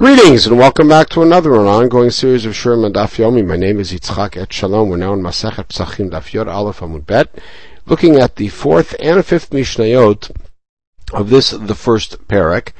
Greetings 0.00 0.46
and 0.46 0.56
welcome 0.56 0.88
back 0.88 1.10
to 1.10 1.20
another 1.20 1.52
an 1.56 1.66
ongoing 1.66 2.10
series 2.10 2.46
of 2.46 2.54
Shiurim 2.54 2.86
and 2.86 2.94
Daf 2.94 3.18
Yomi. 3.18 3.46
My 3.46 3.58
name 3.58 3.78
is 3.78 3.92
Yitzchak 3.92 4.30
Etshalom. 4.30 4.88
We're 4.88 4.96
now 4.96 5.12
in 5.12 5.20
Masechet 5.20 5.68
Psachim 5.68 6.08
Daf 6.08 6.32
Yod 6.32 6.48
Aleph 6.48 6.80
Amud 6.80 7.04
Bet, 7.04 7.28
looking 7.84 8.16
at 8.16 8.36
the 8.36 8.48
fourth 8.48 8.96
and 8.98 9.22
fifth 9.22 9.50
Mishnayot 9.50 10.34
of 11.12 11.28
this, 11.28 11.50
the 11.50 11.74
first 11.74 12.26
parak. 12.28 12.72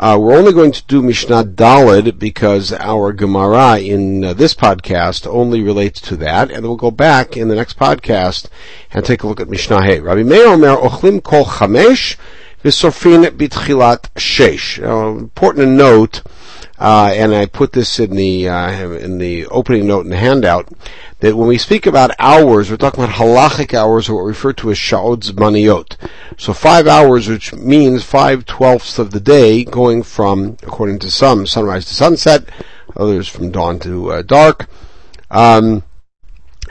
Uh, 0.00 0.18
we're 0.20 0.36
only 0.36 0.52
going 0.52 0.72
to 0.72 0.84
do 0.86 1.02
Mishnah 1.02 1.44
Dalid 1.44 2.18
because 2.18 2.72
our 2.72 3.12
Gemara 3.12 3.78
in 3.78 4.24
uh, 4.24 4.32
this 4.34 4.52
podcast 4.52 5.24
only 5.28 5.62
relates 5.62 6.00
to 6.00 6.16
that, 6.16 6.50
and 6.50 6.66
we'll 6.66 6.74
go 6.74 6.90
back 6.90 7.36
in 7.36 7.46
the 7.46 7.54
next 7.54 7.78
podcast 7.78 8.48
and 8.92 9.04
take 9.04 9.22
a 9.22 9.28
look 9.28 9.38
at 9.38 9.48
Mishnah 9.48 9.84
Hey. 9.84 10.00
Rabbi 10.00 10.24
Meir 10.24 10.48
Omer 10.48 10.74
Ochlim 10.74 11.22
Kol 11.22 11.44
Chamesh 11.44 12.16
V'Sorfin 12.64 13.24
B'Tchilat 13.30 14.10
Sheish. 14.16 14.82
Uh, 14.82 15.16
important 15.16 15.64
to 15.64 15.70
note 15.70 16.22
uh, 16.78 17.10
and 17.14 17.34
I 17.34 17.46
put 17.46 17.72
this 17.72 17.98
in 17.98 18.16
the 18.16 18.48
uh, 18.48 18.90
in 18.92 19.18
the 19.18 19.46
opening 19.46 19.86
note 19.86 20.04
in 20.04 20.10
the 20.10 20.16
handout 20.16 20.68
that 21.20 21.36
when 21.36 21.48
we 21.48 21.58
speak 21.58 21.86
about 21.86 22.10
hours, 22.18 22.70
we're 22.70 22.76
talking 22.76 23.02
about 23.02 23.16
halachic 23.16 23.72
hours, 23.72 24.08
or 24.08 24.16
what 24.16 24.24
we 24.24 24.28
refer 24.30 24.52
to 24.54 24.70
as 24.70 24.76
sha'od 24.78 25.22
zmaniyot. 25.22 25.96
So 26.36 26.52
five 26.52 26.86
hours, 26.86 27.28
which 27.28 27.54
means 27.54 28.04
five 28.04 28.44
twelfths 28.44 28.98
of 28.98 29.10
the 29.12 29.20
day, 29.20 29.64
going 29.64 30.02
from, 30.02 30.58
according 30.62 30.98
to 31.00 31.10
some, 31.10 31.46
sunrise 31.46 31.86
to 31.86 31.94
sunset, 31.94 32.44
others 32.96 33.28
from 33.28 33.50
dawn 33.50 33.78
to 33.80 34.12
uh, 34.12 34.22
dark. 34.22 34.68
Um, 35.30 35.82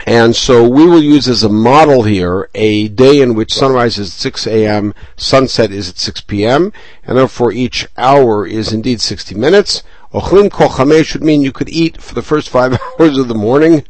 and 0.06 0.36
so 0.36 0.68
we 0.68 0.86
will 0.86 1.02
use 1.02 1.28
as 1.28 1.44
a 1.44 1.50
model 1.50 2.04
here 2.04 2.50
a 2.54 2.88
day 2.90 3.22
in 3.22 3.34
which 3.34 3.54
sunrise 3.54 3.98
is 3.98 4.10
at 4.10 4.20
6 4.20 4.48
a.m., 4.48 4.94
sunset 5.16 5.72
is 5.72 5.90
at 5.90 5.98
6 5.98 6.22
p.m., 6.22 6.74
and 7.06 7.18
therefore 7.18 7.52
each 7.52 7.88
hour 7.98 8.46
is 8.46 8.74
indeed 8.74 9.02
60 9.02 9.36
minutes. 9.36 9.84
Ochlim 10.14 10.52
kol 10.52 10.70
chamesh 10.70 11.14
would 11.14 11.24
mean 11.24 11.42
you 11.42 11.52
could 11.52 11.70
eat 11.70 12.02
for 12.02 12.14
the 12.14 12.22
first 12.22 12.50
five 12.50 12.80
hours 13.00 13.18
of 13.18 13.28
the 13.28 13.36
morning, 13.36 13.84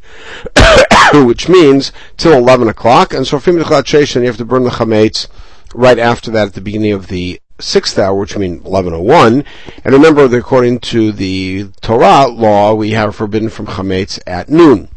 which 1.13 1.49
means 1.49 1.91
till 2.17 2.33
11 2.33 2.67
o'clock, 2.67 3.13
and 3.13 3.27
so 3.27 3.39
fim 3.39 3.57
you 3.57 3.63
have 3.63 4.37
to 4.37 4.45
burn 4.45 4.63
the 4.63 4.69
chametz 4.71 5.27
right 5.73 5.99
after 5.99 6.31
that 6.31 6.47
at 6.47 6.53
the 6.53 6.61
beginning 6.61 6.93
of 6.93 7.07
the 7.07 7.39
sixth 7.59 7.97
hour, 7.97 8.15
which 8.15 8.37
means 8.37 8.63
1101. 8.63 9.43
And 9.83 9.93
remember 9.93 10.27
that 10.27 10.37
according 10.37 10.79
to 10.79 11.11
the 11.11 11.69
Torah 11.81 12.27
law, 12.27 12.73
we 12.73 12.91
have 12.91 13.15
forbidden 13.15 13.49
from 13.49 13.67
chametz 13.67 14.19
at 14.25 14.49
noon, 14.49 14.89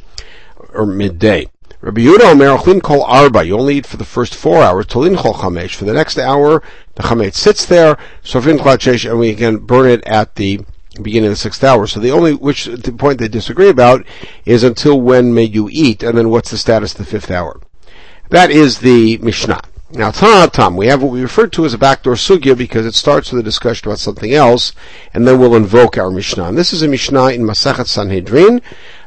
or 0.73 0.87
midday. 0.87 1.49
Rabbi 1.81 2.01
Yehuda 2.01 2.33
Omer, 2.33 2.81
kol 2.81 3.03
arba, 3.03 3.45
you 3.45 3.57
only 3.57 3.77
eat 3.77 3.87
for 3.87 3.99
the 3.99 4.05
first 4.05 4.35
four 4.35 4.63
hours, 4.63 4.87
tolin 4.87 5.17
kol 5.17 5.35
chamesh. 5.35 5.77
For 5.77 5.85
the 5.85 5.93
next 5.93 6.19
hour, 6.19 6.63
the 6.97 7.05
chametz 7.05 7.35
sits 7.35 7.65
there, 7.65 7.97
so 8.23 8.41
fin 8.41 8.59
and 8.59 9.19
we 9.19 9.31
again 9.31 9.59
burn 9.59 9.89
it 9.89 10.05
at 10.05 10.35
the 10.35 10.61
beginning 11.01 11.29
of 11.29 11.33
the 11.33 11.37
sixth 11.37 11.63
hour. 11.63 11.87
So 11.87 12.01
the 12.01 12.11
only 12.11 12.35
which 12.35 12.65
the 12.65 12.93
point 12.93 13.21
they 13.21 13.29
disagree 13.29 13.69
about 13.69 14.05
is 14.45 14.65
until 14.65 15.01
when 15.01 15.33
may 15.33 15.45
you 15.45 15.69
eat, 15.71 16.03
and 16.03 16.19
then 16.19 16.31
what's 16.31 16.51
the 16.51 16.59
status 16.59 16.93
of 16.93 16.99
the 16.99 17.05
fifth 17.05 17.31
hour. 17.31 17.61
That 18.31 18.51
is 18.51 18.81
the 18.81 19.19
Mishnah. 19.19 19.63
Now, 19.91 20.11
Tam, 20.11 20.77
we 20.77 20.89
have 20.89 21.03
what 21.03 21.13
we 21.13 21.23
refer 21.23 21.47
to 21.47 21.65
as 21.65 21.73
a 21.73 21.79
backdoor 21.79 22.13
sugya 22.13 22.55
because 22.55 22.85
it 22.85 22.95
starts 22.95 23.33
with 23.33 23.41
a 23.41 23.43
discussion 23.43 23.89
about 23.89 23.99
something 23.99 24.35
else, 24.35 24.75
and 25.15 25.27
then 25.27 25.41
we'll 25.41 25.57
invoke 25.57 25.97
our 25.97 26.11
Mishnah. 26.11 26.45
And 26.45 26.59
this 26.59 26.75
is 26.75 26.83
a 26.83 26.89
Mishnah 26.89 27.29
in 27.29 27.41
Masachet 27.41 27.87
Sanhedrin 27.87 28.61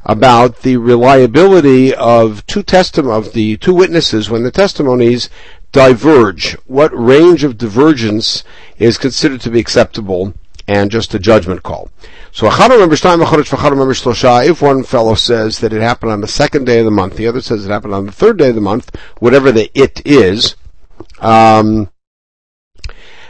about 0.06 0.64
the 0.64 0.78
reliability 0.78 1.94
of 1.94 2.44
two 2.48 2.64
testim 2.64 3.16
of 3.16 3.34
the 3.34 3.58
two 3.58 3.76
witnesses 3.76 4.32
when 4.32 4.42
the 4.42 4.50
testimonies 4.50 5.30
diverge. 5.72 6.54
What 6.66 6.92
range 6.98 7.44
of 7.44 7.60
divergence 7.60 8.44
is 8.80 8.98
considered 8.98 9.42
to 9.42 9.52
be 9.52 9.60
acceptable 9.60 10.34
and 10.68 10.90
just 10.90 11.14
a 11.14 11.20
judgment 11.20 11.62
call. 11.62 11.92
So 12.32 12.48
if 12.48 12.58
one 14.62 14.84
fellow 14.84 15.16
says 15.16 15.60
that 15.60 15.73
it 15.73 15.82
happened 15.82 16.12
on 16.12 16.22
the 16.22 16.28
second 16.28 16.66
day 16.66 16.80
of 16.80 16.86
the 16.86 16.92
month, 16.92 17.18
the 17.18 17.28
other 17.28 17.42
says 17.42 17.66
it 17.66 17.70
happened 17.70 17.94
on 17.94 18.08
the 18.08 18.12
third 18.12 18.38
day 18.38 18.50
of 18.50 18.56
the 18.56 18.62
month, 18.62 18.95
whatever 19.20 19.52
the 19.52 19.70
it 19.76 20.02
is, 20.05 20.55
um, 21.20 21.89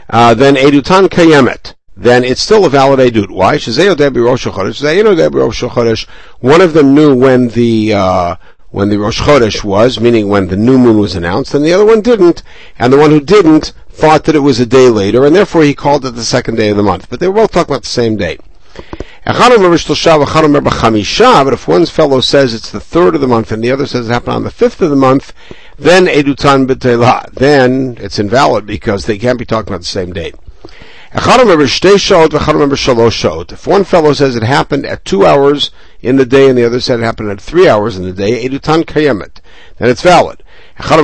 uh, 0.08 0.34
then 0.34 0.56
edutan 0.56 1.08
kayemet. 1.08 1.74
Then 1.94 2.24
it's 2.24 2.40
still 2.40 2.64
a 2.64 2.70
valid 2.70 3.00
edut. 3.00 3.30
Why? 3.30 3.58
One 6.40 6.60
of 6.60 6.72
them 6.72 6.94
knew 6.94 7.14
when 7.14 7.48
the 7.48 7.92
uh, 7.92 8.36
when 8.70 8.88
the 8.88 8.98
Rosh 8.98 9.20
Chodesh 9.20 9.62
was, 9.62 10.00
meaning 10.00 10.28
when 10.28 10.48
the 10.48 10.56
new 10.56 10.78
moon 10.78 10.98
was 10.98 11.14
announced, 11.14 11.52
and 11.54 11.62
the 11.62 11.74
other 11.74 11.84
one 11.84 12.00
didn't, 12.00 12.42
and 12.78 12.90
the 12.90 12.98
one 12.98 13.10
who 13.10 13.20
didn't 13.20 13.74
thought 13.90 14.24
that 14.24 14.34
it 14.34 14.40
was 14.40 14.58
a 14.58 14.66
day 14.66 14.88
later, 14.88 15.26
and 15.26 15.36
therefore 15.36 15.62
he 15.62 15.74
called 15.74 16.06
it 16.06 16.12
the 16.12 16.24
second 16.24 16.56
day 16.56 16.70
of 16.70 16.78
the 16.78 16.82
month. 16.82 17.10
But 17.10 17.20
they 17.20 17.28
were 17.28 17.34
both 17.34 17.52
talking 17.52 17.70
about 17.70 17.82
the 17.82 17.88
same 17.88 18.16
day. 18.16 18.38
But 19.24 19.36
if 21.52 21.68
one 21.68 21.86
fellow 21.86 22.20
says 22.20 22.54
it's 22.54 22.70
the 22.70 22.80
third 22.80 23.14
of 23.14 23.20
the 23.20 23.28
month 23.28 23.52
and 23.52 23.62
the 23.62 23.70
other 23.70 23.86
says 23.86 24.08
it 24.08 24.12
happened 24.12 24.34
on 24.34 24.42
the 24.42 24.50
fifth 24.50 24.80
of 24.80 24.90
the 24.90 24.96
month, 24.96 25.32
then 25.78 26.06
edutan 26.06 26.66
b'teilah. 26.66 27.32
Then 27.32 27.96
it's 28.00 28.18
invalid 28.18 28.66
because 28.66 29.06
they 29.06 29.18
can't 29.18 29.38
be 29.38 29.44
talking 29.44 29.68
about 29.68 29.80
the 29.80 29.86
same 29.86 30.12
date. 30.12 30.34
If 31.14 31.26
one 33.66 33.84
fellow 33.84 34.12
says 34.14 34.34
it 34.34 34.42
happened 34.42 34.86
at 34.86 35.04
two 35.04 35.26
hours 35.26 35.70
in 36.00 36.16
the 36.16 36.24
day 36.24 36.48
and 36.48 36.56
the 36.56 36.64
other 36.64 36.80
said 36.80 37.00
it 37.00 37.02
happened 37.02 37.30
at 37.30 37.38
three 37.38 37.68
hours 37.68 37.98
in 37.98 38.04
the 38.04 38.14
day, 38.14 38.48
edutan 38.48 38.84
kayemet, 38.84 39.40
then 39.76 39.90
it's 39.90 40.00
valid. 40.00 40.42
Again, 40.78 40.96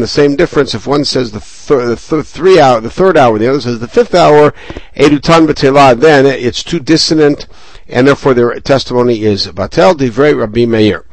the 0.00 0.06
same 0.06 0.34
difference. 0.34 0.74
If 0.74 0.86
one 0.86 1.04
says 1.04 1.32
the, 1.32 1.40
thir- 1.40 1.86
the 1.86 1.96
th- 1.96 2.24
three 2.24 2.58
hour, 2.58 2.80
the 2.80 2.90
third 2.90 3.18
hour, 3.18 3.38
the 3.38 3.50
other 3.50 3.60
says 3.60 3.80
the 3.80 3.88
fifth 3.88 4.14
hour, 4.14 4.54
edutan 4.96 6.00
then 6.00 6.24
it's 6.24 6.64
too 6.64 6.80
dissonant, 6.80 7.46
and 7.86 8.08
therefore 8.08 8.32
their 8.32 8.58
testimony 8.60 9.24
is 9.24 9.48
batel 9.48 9.94
divrei 9.94 10.34
Rabbi 10.34 10.64
Meir. 10.64 11.04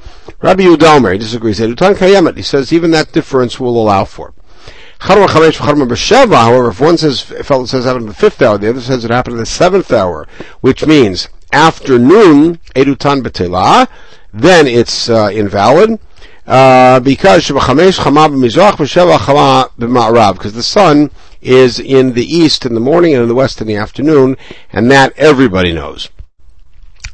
Rabbi 0.43 0.63
Yudomer 0.63 1.17
disagrees. 1.17 1.57
He 1.59 2.41
says 2.41 2.73
even 2.73 2.91
that 2.91 3.13
difference 3.13 3.61
will 3.61 3.81
allow 3.81 4.03
for. 4.03 4.33
However, 4.99 5.47
if 6.69 6.79
one 6.81 6.97
says, 6.97 7.21
fellow 7.21 7.65
says 7.65 7.85
it 7.85 7.87
happened 7.87 8.03
in 8.03 8.09
the 8.09 8.13
fifth 8.13 8.41
hour, 8.41 8.57
the 8.57 8.67
other 8.69 8.81
says 8.81 9.05
it 9.05 9.11
happened 9.11 9.35
in 9.35 9.39
the 9.39 9.45
seventh 9.45 9.93
hour, 9.93 10.27
which 10.59 10.85
means 10.85 11.29
afternoon, 11.53 12.59
edutan 12.75 13.23
b'teilah, 13.23 13.87
then 14.33 14.67
it's 14.67 15.07
uh, 15.09 15.29
invalid. 15.33 15.97
Uh, 16.45 16.99
because 16.99 17.47
because 17.47 17.63
the 20.53 20.61
sun 20.61 21.09
is 21.41 21.79
in 21.79 22.11
the 22.11 22.25
east 22.25 22.65
in 22.65 22.73
the 22.73 22.81
morning 22.81 23.13
and 23.13 23.21
in 23.21 23.29
the 23.29 23.35
west 23.35 23.61
in 23.61 23.67
the 23.67 23.77
afternoon, 23.77 24.35
and 24.73 24.91
that 24.91 25.17
everybody 25.17 25.71
knows. 25.71 26.09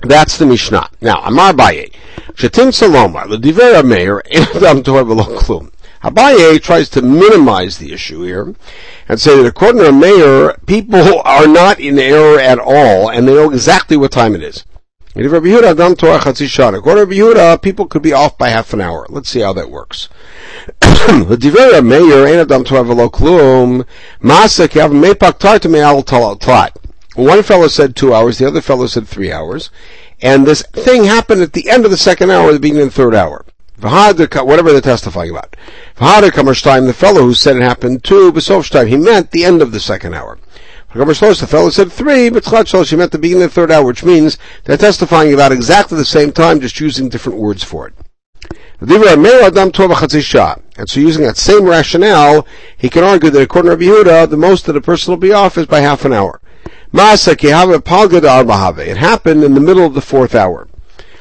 That's 0.01 0.37
the 0.37 0.45
Mishnah. 0.45 0.89
Now, 1.01 1.21
Amar 1.25 1.53
Baye, 1.53 1.91
Shatim 2.33 2.73
Salomar, 2.73 3.27
L'diver 3.27 3.83
Meir, 3.83 4.21
Adam 4.33 4.81
Klum. 4.81 5.71
Abaye 6.01 6.61
tries 6.61 6.87
to 6.89 7.01
minimize 7.01 7.77
the 7.77 7.91
issue 7.91 8.23
here 8.23 8.55
and 9.09 9.19
say 9.19 9.35
that 9.35 9.45
according 9.45 9.81
to 9.81 9.89
a 9.89 9.91
mayor, 9.91 10.57
people 10.65 11.21
are 11.25 11.45
not 11.45 11.81
in 11.81 11.99
error 11.99 12.39
at 12.39 12.57
all 12.57 13.09
and 13.09 13.27
they 13.27 13.33
know 13.33 13.51
exactly 13.51 13.97
what 13.97 14.11
time 14.11 14.33
it 14.33 14.41
is. 14.41 14.63
According 15.15 15.31
to 15.31 15.39
Rabbi 15.39 15.47
Yehuda, 17.15 17.61
people 17.61 17.87
could 17.87 18.01
be 18.01 18.13
off 18.13 18.37
by 18.37 18.47
half 18.49 18.71
an 18.71 18.79
hour. 18.79 19.05
Let's 19.09 19.29
see 19.29 19.41
how 19.41 19.51
that 19.53 19.69
works. 19.69 20.07
One 27.19 27.43
fellow 27.43 27.67
said 27.67 27.97
two 27.97 28.13
hours, 28.13 28.37
the 28.37 28.47
other 28.47 28.61
fellow 28.61 28.87
said 28.87 29.05
three 29.05 29.29
hours, 29.29 29.71
and 30.21 30.47
this 30.47 30.61
thing 30.61 31.03
happened 31.03 31.41
at 31.41 31.51
the 31.51 31.69
end 31.69 31.83
of 31.83 31.91
the 31.91 31.97
second 31.97 32.31
hour, 32.31 32.53
the 32.53 32.59
beginning 32.59 32.83
of 32.83 32.89
the 32.89 32.95
third 32.95 33.13
hour. 33.13 33.45
Whatever 33.81 34.71
they're 34.71 34.79
testifying 34.79 35.31
about. 35.31 35.57
The 35.97 36.93
fellow 36.95 37.21
who 37.21 37.33
said 37.33 37.57
it 37.57 37.61
happened 37.61 38.05
two, 38.05 38.31
he 38.31 38.97
meant 38.97 39.31
the 39.31 39.43
end 39.43 39.61
of 39.61 39.73
the 39.73 39.81
second 39.81 40.13
hour. 40.13 40.39
The 40.93 41.47
fellow 41.47 41.69
said 41.69 41.91
three, 41.91 42.29
but 42.29 42.45
she 42.87 42.95
meant 42.95 43.11
the 43.11 43.17
beginning 43.17 43.43
of 43.43 43.49
the 43.49 43.53
third 43.53 43.71
hour, 43.71 43.85
which 43.85 44.03
means 44.03 44.37
they're 44.63 44.77
testifying 44.77 45.33
about 45.33 45.51
exactly 45.51 45.97
the 45.97 46.05
same 46.05 46.31
time, 46.31 46.61
just 46.61 46.79
using 46.79 47.09
different 47.09 47.37
words 47.37 47.65
for 47.65 47.87
it. 47.87 47.93
And 48.79 48.89
so 48.89 48.95
using 51.01 51.23
that 51.23 51.35
same 51.35 51.65
rationale, 51.65 52.47
he 52.77 52.89
can 52.89 53.03
argue 53.03 53.29
that 53.29 53.41
according 53.41 53.71
to 53.71 53.75
Rabbi 53.75 53.83
Yehuda, 53.83 54.29
the 54.29 54.37
most 54.37 54.67
that 54.67 54.77
a 54.77 54.81
person 54.81 55.11
will 55.11 55.17
be 55.17 55.33
off 55.33 55.57
is 55.57 55.65
by 55.65 55.81
half 55.81 56.05
an 56.05 56.13
hour. 56.13 56.39
It 56.91 56.97
happened 58.97 59.43
in 59.43 59.53
the 59.53 59.59
middle 59.59 59.85
of 59.85 59.93
the 59.93 60.01
fourth 60.01 60.33
hour. 60.33 60.67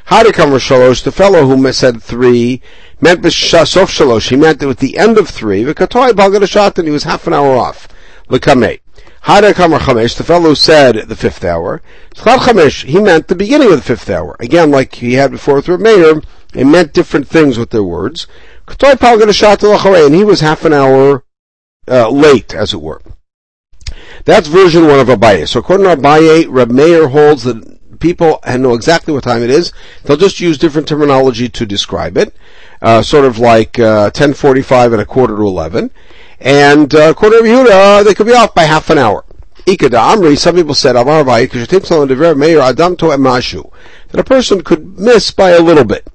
Hadikam 0.06 0.59
Shalosh, 0.59 1.05
the 1.05 1.12
fellow 1.12 1.47
who 1.47 1.73
said 1.73 2.03
three, 2.03 2.62
meant 3.00 3.23
Sof 3.31 3.91
Shalosh, 3.91 4.31
he 4.31 4.37
meant 4.37 4.62
it 4.62 4.69
at 4.69 4.79
the 4.79 4.97
end 4.97 5.19
of 5.19 5.29
three, 5.29 5.65
and 5.65 6.87
he 6.87 6.91
was 6.91 7.05
half 7.05 7.26
an 7.26 7.35
hour 7.35 7.55
off. 7.56 7.87
Hada 8.31 9.55
Kamar 9.55 9.81
Chamesh, 9.81 10.17
the 10.17 10.25
fellow 10.25 10.49
who 10.49 10.55
said 10.55 10.97
the 11.09 11.17
fifth 11.17 11.44
hour, 11.44 11.82
Chamesh, 12.14 12.87
he 12.87 12.99
meant 12.99 13.29
the 13.29 13.35
beginning 13.35 13.71
of 13.71 13.76
the 13.76 13.82
fifth 13.82 14.09
hour. 14.09 14.37
Again, 14.41 14.71
like 14.71 14.94
he 14.94 15.14
had 15.14 15.31
before 15.31 15.56
with 15.56 15.69
Reb 15.69 15.81
Meir, 15.81 16.23
it 16.55 16.64
meant 16.64 16.94
different 16.94 17.29
things 17.29 17.59
with 17.59 17.69
their 17.69 17.82
words. 17.82 18.26
Katoy 18.67 18.94
Palgadash 18.94 20.06
and 20.06 20.14
he 20.14 20.25
was 20.25 20.41
half 20.41 20.64
an 20.64 20.73
hour 20.73 21.25
uh, 21.87 22.09
late, 22.09 22.55
as 22.55 22.73
it 22.73 22.81
were. 22.81 23.03
That's 24.25 24.49
version 24.49 24.87
one 24.87 25.00
of 25.00 25.09
Abaye. 25.09 25.49
So 25.49 25.61
according 25.61 25.87
to 25.87 25.97
Abaye, 25.97 26.47
Reb 26.49 26.70
Meir 26.70 27.09
holds 27.09 27.44
that 27.44 27.99
people 28.00 28.41
know 28.47 28.75
exactly 28.75 29.12
what 29.12 29.25
time 29.25 29.43
it 29.43 29.50
is. 29.50 29.73
They'll 30.05 30.17
just 30.17 30.41
use 30.41 30.59
different 30.59 30.88
terminology 30.88 31.49
to 31.49 31.67
describe 31.67 32.17
it. 32.17 32.35
Uh, 32.81 33.03
sort 33.03 33.25
of 33.25 33.38
like 33.38 33.79
uh, 33.79 34.11
10:45 34.11 34.93
and 34.93 35.03
a 35.03 35.06
quarter 35.06 35.37
to 35.37 35.43
11. 35.43 35.91
And 36.41 36.94
uh, 36.94 37.11
according 37.11 37.41
to 37.41 37.44
Yehuda, 37.49 38.05
they 38.05 38.15
could 38.15 38.26
be 38.26 38.35
off 38.35 38.55
by 38.55 38.62
half 38.62 38.91
an 38.91 38.99
hour. 38.99 39.25
Ikada 39.67 40.15
Amri, 40.15 40.38
some 40.38 40.55
people 40.55 40.75
said, 40.75 40.97
Amar 40.97 41.25
Remay 41.25 42.59
Adam 42.62 42.97
to 42.97 43.06
E 43.06 43.17
Mashu 43.17 43.71
that 44.09 44.21
a 44.21 44.25
person 44.25 44.62
could 44.62 44.99
miss 44.99 45.31
by 45.31 45.50
a 45.50 45.61
little 45.61 45.85
bit. 45.85 46.06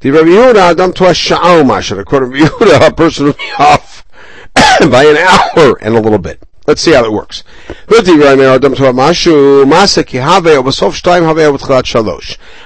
The 0.00 0.10
Rabbi 0.10 0.28
Yehuda 0.28 0.72
Adam 0.72 0.92
to 0.94 1.06
a 1.06 1.10
sha'au. 1.10 1.98
According 1.98 2.32
to 2.32 2.38
Yehuda, 2.38 2.88
a 2.88 2.94
person 2.94 3.26
would 3.26 3.36
be 3.38 3.50
off 3.58 4.04
by 4.54 5.04
an 5.04 5.16
hour 5.16 5.78
and 5.80 5.94
a 5.94 6.00
little 6.00 6.18
bit. 6.18 6.42
Let's 6.68 6.82
see 6.82 6.92
how 6.92 7.02
it 7.02 7.12
works. 7.12 7.44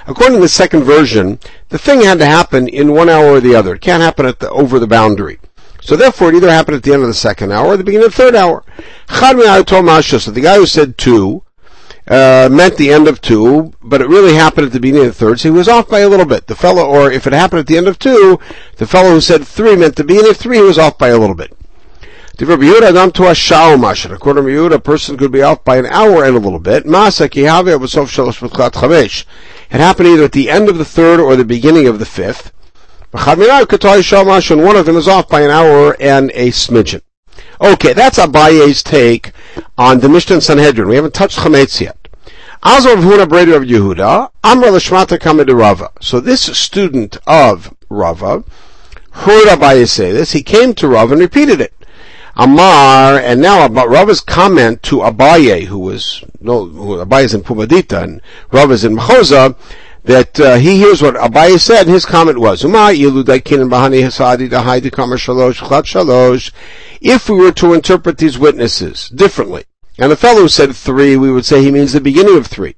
According 0.05 0.35
to 0.35 0.41
the 0.41 0.49
second 0.49 0.83
version, 0.83 1.39
the 1.69 1.77
thing 1.77 2.01
had 2.01 2.19
to 2.19 2.25
happen 2.25 2.67
in 2.67 2.91
one 2.91 3.07
hour 3.07 3.27
or 3.27 3.39
the 3.39 3.55
other. 3.55 3.75
It 3.75 3.81
can't 3.81 4.03
happen 4.03 4.25
at 4.25 4.39
the, 4.39 4.49
over 4.49 4.77
the 4.77 4.87
boundary. 4.87 5.39
So 5.79 5.95
therefore, 5.95 6.29
it 6.29 6.35
either 6.35 6.51
happened 6.51 6.75
at 6.75 6.83
the 6.83 6.91
end 6.91 7.03
of 7.03 7.07
the 7.07 7.13
second 7.13 7.53
hour 7.53 7.67
or 7.67 7.77
the 7.77 7.85
beginning 7.85 8.07
of 8.07 8.11
the 8.11 8.17
third 8.17 8.35
hour. 8.35 8.65
So 9.07 10.31
the 10.31 10.41
guy 10.43 10.57
who 10.57 10.65
said 10.65 10.97
two 10.97 11.43
uh, 12.05 12.49
meant 12.51 12.75
the 12.75 12.91
end 12.91 13.07
of 13.07 13.21
two, 13.21 13.71
but 13.81 14.01
it 14.01 14.09
really 14.09 14.33
happened 14.33 14.67
at 14.67 14.73
the 14.73 14.81
beginning 14.81 15.07
of 15.07 15.13
the 15.17 15.25
third, 15.25 15.39
so 15.39 15.49
he 15.49 15.57
was 15.57 15.69
off 15.69 15.87
by 15.87 15.99
a 15.99 16.09
little 16.09 16.25
bit. 16.25 16.47
The 16.47 16.55
fellow, 16.55 16.85
or 16.85 17.09
if 17.09 17.25
it 17.25 17.31
happened 17.31 17.61
at 17.61 17.67
the 17.67 17.77
end 17.77 17.87
of 17.87 17.99
two, 17.99 18.37
the 18.75 18.85
fellow 18.85 19.11
who 19.11 19.21
said 19.21 19.47
three 19.47 19.77
meant 19.77 19.95
the 19.95 20.03
beginning 20.03 20.31
of 20.31 20.35
three, 20.35 20.57
he 20.57 20.63
was 20.63 20.77
off 20.77 20.97
by 20.97 21.07
a 21.07 21.17
little 21.17 21.37
bit. 21.37 21.55
According 22.35 22.61
to 22.61 22.67
Yehuda, 24.49 24.73
a 24.73 24.79
person 24.79 25.17
could 25.17 25.31
be 25.31 25.43
off 25.43 25.63
by 25.63 25.77
an 25.77 25.85
hour 25.85 26.23
and 26.23 26.35
a 26.35 26.39
little 26.39 26.59
bit. 26.59 26.83
It 26.83 26.91
happened 29.71 30.07
either 30.07 30.23
at 30.23 30.31
the 30.31 30.49
end 30.49 30.67
of 30.67 30.79
the 30.79 30.85
third 30.85 31.19
or 31.19 31.35
the 31.35 31.45
beginning 31.45 31.87
of 31.87 31.99
the 31.99 32.07
fifth. 32.07 32.51
One 33.11 33.29
of 34.75 34.85
them 34.85 34.97
is 34.97 35.07
off 35.07 35.29
by 35.29 35.41
an 35.41 35.51
hour 35.51 35.95
and 35.99 36.31
a 36.33 36.49
smidgen. 36.49 37.01
Okay, 37.61 37.93
that's 37.93 38.17
Abaye's 38.17 38.81
take 38.81 39.31
on 39.77 39.99
the 39.99 40.09
Mishnah 40.09 40.41
Sanhedrin. 40.41 40.87
We 40.87 40.95
haven't 40.95 41.13
touched 41.13 41.37
Chametz 41.37 41.79
yet. 41.79 42.07
Huna 42.63 43.21
of 43.21 43.29
Yehuda, 43.63 44.31
Amra 44.43 44.71
Rava. 45.53 45.91
So 46.01 46.19
this 46.19 46.41
student 46.57 47.17
of 47.27 47.75
Rava 47.89 48.43
heard 49.11 49.49
Abaye 49.49 49.87
say 49.87 50.11
this. 50.11 50.31
He 50.31 50.41
came 50.41 50.73
to 50.73 50.87
Rava 50.87 51.13
and 51.13 51.21
repeated 51.21 51.61
it. 51.61 51.73
Amar, 52.35 53.19
and 53.19 53.41
now 53.41 53.63
about 53.65 53.89
Rava's 53.89 54.19
comment 54.19 54.81
to 54.83 54.97
Abaye, 54.97 55.65
who 55.65 55.77
was, 55.77 56.23
no, 56.41 56.65
Abaye 56.65 57.25
is 57.25 57.33
in 57.35 57.43
Pumbedita 57.43 58.01
and 58.01 58.21
Rava 58.51 58.73
is 58.73 58.83
in 58.83 58.95
Mechoza, 58.95 59.55
that 60.03 60.39
uh, 60.39 60.55
he 60.55 60.77
hears 60.77 61.01
what 61.01 61.13
Abaye 61.13 61.59
said, 61.59 61.87
his 61.87 62.05
comment 62.05 62.39
was, 62.39 62.63
If 67.01 67.29
we 67.29 67.35
were 67.37 67.51
to 67.51 67.73
interpret 67.73 68.17
these 68.17 68.39
witnesses 68.39 69.09
differently, 69.09 69.65
and 69.99 70.11
the 70.11 70.17
fellow 70.17 70.41
who 70.41 70.47
said 70.47 70.75
three, 70.75 71.15
we 71.15 71.31
would 71.31 71.45
say 71.45 71.61
he 71.61 71.69
means 71.69 71.93
the 71.93 72.01
beginning 72.01 72.35
of 72.35 72.47
three. 72.47 72.75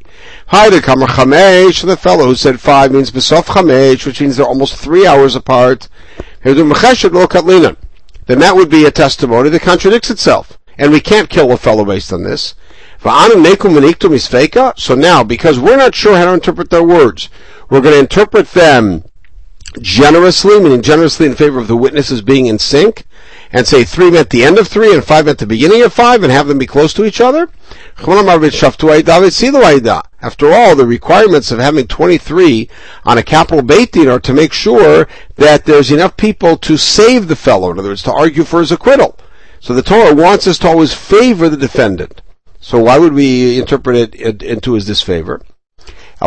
the 0.51 0.81
Kamar 0.83 1.07
Chamesh, 1.07 1.85
the 1.85 1.95
fellow 1.95 2.25
who 2.25 2.35
said 2.35 2.59
five 2.59 2.91
means 2.91 3.09
Besof 3.09 3.45
Chamesh, 3.45 4.05
which 4.05 4.19
means 4.19 4.35
they're 4.35 4.45
almost 4.45 4.75
three 4.75 5.07
hours 5.07 5.33
apart. 5.33 5.87
Then 8.25 8.39
that 8.39 8.55
would 8.55 8.69
be 8.69 8.85
a 8.85 8.91
testimony 8.91 9.49
that 9.49 9.61
contradicts 9.61 10.09
itself. 10.09 10.57
And 10.77 10.91
we 10.91 10.99
can't 10.99 11.29
kill 11.29 11.51
a 11.51 11.57
fellow 11.57 11.85
based 11.85 12.11
on 12.11 12.23
this. 12.23 12.55
So 13.01 13.09
now, 14.95 15.23
because 15.23 15.59
we're 15.59 15.77
not 15.77 15.95
sure 15.95 16.17
how 16.17 16.25
to 16.25 16.33
interpret 16.33 16.69
their 16.69 16.83
words, 16.83 17.29
we're 17.69 17.81
going 17.81 17.93
to 17.93 17.99
interpret 17.99 18.47
them 18.49 19.03
generously, 19.79 20.59
meaning 20.59 20.81
generously 20.81 21.27
in 21.27 21.35
favor 21.35 21.59
of 21.59 21.67
the 21.67 21.77
witnesses 21.77 22.21
being 22.21 22.47
in 22.47 22.57
sync, 22.57 23.05
and 23.55 23.65
say 23.65 23.85
three 23.85 24.11
meant 24.11 24.29
the 24.31 24.43
end 24.43 24.59
of 24.59 24.67
three 24.67 24.93
and 24.93 25.01
five 25.01 25.25
meant 25.25 25.39
the 25.39 25.47
beginning 25.47 25.81
of 25.81 25.93
five, 25.93 26.21
and 26.23 26.31
have 26.31 26.47
them 26.47 26.57
be 26.57 26.65
close 26.65 26.93
to 26.93 27.05
each 27.05 27.21
other. 27.21 27.47
After 30.21 30.51
all, 30.51 30.75
the 30.75 30.85
requirements 30.85 31.51
of 31.53 31.59
having 31.59 31.87
23 31.87 32.69
on 33.05 33.17
a 33.17 33.23
capital 33.23 33.61
Beit 33.61 33.93
Din 33.93 34.09
are 34.09 34.19
to 34.19 34.33
make 34.33 34.51
sure 34.51 35.07
that 35.37 35.63
there's 35.63 35.89
enough 35.89 36.17
people 36.17 36.57
to 36.57 36.75
save 36.75 37.29
the 37.29 37.37
fellow, 37.37 37.71
in 37.71 37.79
other 37.79 37.87
words, 37.87 38.03
to 38.03 38.11
argue 38.11 38.43
for 38.43 38.59
his 38.59 38.73
acquittal. 38.73 39.17
So 39.61 39.73
the 39.73 39.81
Torah 39.81 40.13
wants 40.13 40.47
us 40.47 40.59
to 40.59 40.67
always 40.67 40.93
favor 40.93 41.47
the 41.47 41.55
defendant. 41.55 42.21
So 42.59 42.83
why 42.83 42.97
would 42.97 43.13
we 43.13 43.57
interpret 43.57 44.15
it 44.15 44.43
into 44.43 44.73
his 44.73 44.85
disfavor? 44.85 45.41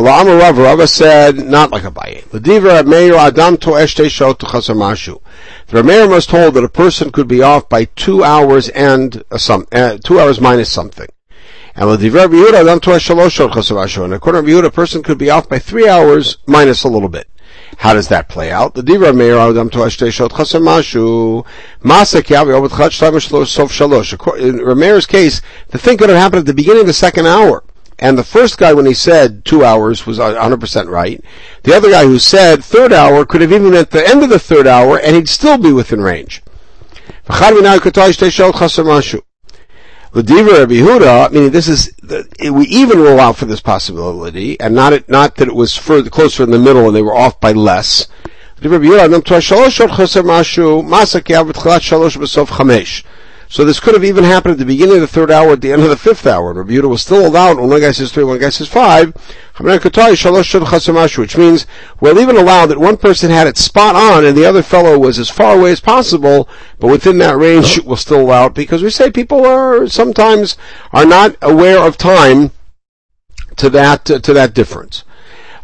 Rav, 0.02 0.58
Rava 0.58 0.86
said, 0.86 1.36
not 1.36 1.70
like 1.70 1.82
Abaye. 1.82 2.32
L'divra 2.32 2.86
meir 2.86 3.14
adam 3.14 3.56
to 3.58 3.70
eshte 3.70 4.10
shot. 4.10 4.38
The 4.38 5.82
Rameir 5.82 6.08
must 6.08 6.30
hold 6.30 6.54
that 6.54 6.64
a 6.64 6.68
person 6.68 7.10
could 7.10 7.28
be 7.28 7.42
off 7.42 7.68
by 7.68 7.84
two 7.84 8.22
hours 8.22 8.68
and 8.70 9.22
some, 9.36 9.66
uh, 9.72 9.98
two 10.02 10.20
hours 10.20 10.40
minus 10.40 10.70
something. 10.70 11.08
And 11.74 11.88
l'divra 11.88 12.28
b'yud 12.28 12.54
adam 12.54 12.80
to 12.80 12.90
eshalosh 12.90 13.32
shot. 13.32 14.04
And 14.04 14.14
according 14.14 14.44
to 14.44 14.50
Yehuda, 14.50 14.66
a 14.66 14.70
person 14.70 15.02
could 15.02 15.18
be 15.18 15.30
off 15.30 15.48
by 15.48 15.58
three 15.58 15.88
hours 15.88 16.38
minus 16.46 16.84
a 16.84 16.88
little 16.88 17.08
bit. 17.08 17.28
How 17.78 17.94
does 17.94 18.08
that 18.08 18.28
play 18.28 18.50
out? 18.50 18.74
The 18.74 18.82
Divra 18.82 19.14
Meir 19.14 19.36
Adam 19.38 19.70
to 19.70 19.78
Ashtei 19.78 20.12
Shot 20.12 20.36
Chaser 20.36 20.58
Mashu 20.58 21.46
Masa 21.82 22.22
Kiavi 22.22 22.52
Obet 22.52 22.70
Chach 22.70 22.90
Shlosh 22.90 23.48
Sof 23.48 23.70
Shalosh. 23.70 24.38
In 24.38 24.58
Rameir's 24.58 25.06
case, 25.06 25.40
the 25.68 25.78
thing 25.78 25.96
could 25.96 26.08
have 26.08 26.18
happened 26.18 26.40
at 26.40 26.46
the 26.46 26.54
beginning 26.54 26.80
of 26.80 26.86
the 26.86 26.92
second 26.92 27.26
hour. 27.26 27.62
And 27.98 28.16
the 28.16 28.24
first 28.24 28.58
guy, 28.58 28.72
when 28.72 28.86
he 28.86 28.94
said 28.94 29.44
two 29.44 29.64
hours, 29.64 30.06
was 30.06 30.18
100% 30.18 30.88
right. 30.88 31.22
The 31.64 31.74
other 31.74 31.90
guy 31.90 32.04
who 32.04 32.18
said 32.18 32.64
third 32.64 32.92
hour 32.92 33.26
could 33.26 33.40
have 33.40 33.52
even 33.52 33.74
at 33.74 33.90
the 33.90 34.06
end 34.06 34.22
of 34.22 34.30
the 34.30 34.38
third 34.38 34.68
hour, 34.68 34.98
and 34.98 35.16
he'd 35.16 35.28
still 35.28 35.58
be 35.58 35.72
within 35.72 36.00
range. 36.00 36.42
Rabbi 40.60 41.32
meaning 41.32 41.50
this 41.50 41.68
is, 41.68 41.92
we 42.50 42.66
even 42.66 42.98
rule 42.98 43.20
out 43.20 43.36
for 43.36 43.44
this 43.44 43.60
possibility, 43.60 44.58
and 44.60 44.74
not 44.74 44.92
it, 44.92 45.08
not 45.08 45.36
that 45.36 45.48
it 45.48 45.54
was 45.54 45.76
further, 45.76 46.08
closer 46.08 46.42
in 46.44 46.50
the 46.50 46.58
middle 46.58 46.86
and 46.86 46.96
they 46.96 47.02
were 47.02 47.14
off 47.14 47.40
by 47.40 47.52
less. 47.52 48.08
So 53.50 53.64
this 53.64 53.80
could 53.80 53.94
have 53.94 54.04
even 54.04 54.24
happened 54.24 54.52
at 54.52 54.58
the 54.58 54.66
beginning 54.66 54.96
of 54.96 55.00
the 55.00 55.06
third 55.06 55.30
hour, 55.30 55.52
at 55.52 55.62
the 55.62 55.72
end 55.72 55.82
of 55.82 55.88
the 55.88 55.96
fifth 55.96 56.26
hour. 56.26 56.52
Rabbi 56.52 56.72
Yehuda 56.72 56.88
was 56.88 57.00
still 57.00 57.26
allowed 57.26 57.58
one 57.58 57.80
guy 57.80 57.92
says 57.92 58.12
three, 58.12 58.24
one 58.24 58.38
guy 58.38 58.50
says 58.50 58.68
five. 58.68 59.14
Which 59.58 61.36
means 61.36 61.66
we'll 61.98 62.20
even 62.20 62.36
allow 62.36 62.66
that 62.66 62.78
one 62.78 62.98
person 62.98 63.30
had 63.30 63.46
it 63.46 63.56
spot 63.56 63.96
on 63.96 64.26
and 64.26 64.36
the 64.36 64.44
other 64.44 64.62
fellow 64.62 64.98
was 64.98 65.18
as 65.18 65.30
far 65.30 65.58
away 65.58 65.72
as 65.72 65.80
possible, 65.80 66.46
but 66.78 66.90
within 66.90 67.16
that 67.18 67.38
range 67.38 67.80
we'll 67.80 67.96
still 67.96 68.20
allow 68.20 68.46
it 68.46 68.54
because 68.54 68.82
we 68.82 68.90
say 68.90 69.10
people 69.10 69.46
are 69.46 69.88
sometimes 69.88 70.58
are 70.92 71.06
not 71.06 71.34
aware 71.40 71.78
of 71.78 71.96
time 71.96 72.50
to 73.56 73.70
that 73.70 74.04
to, 74.04 74.20
that 74.20 74.52
difference. 74.54 75.04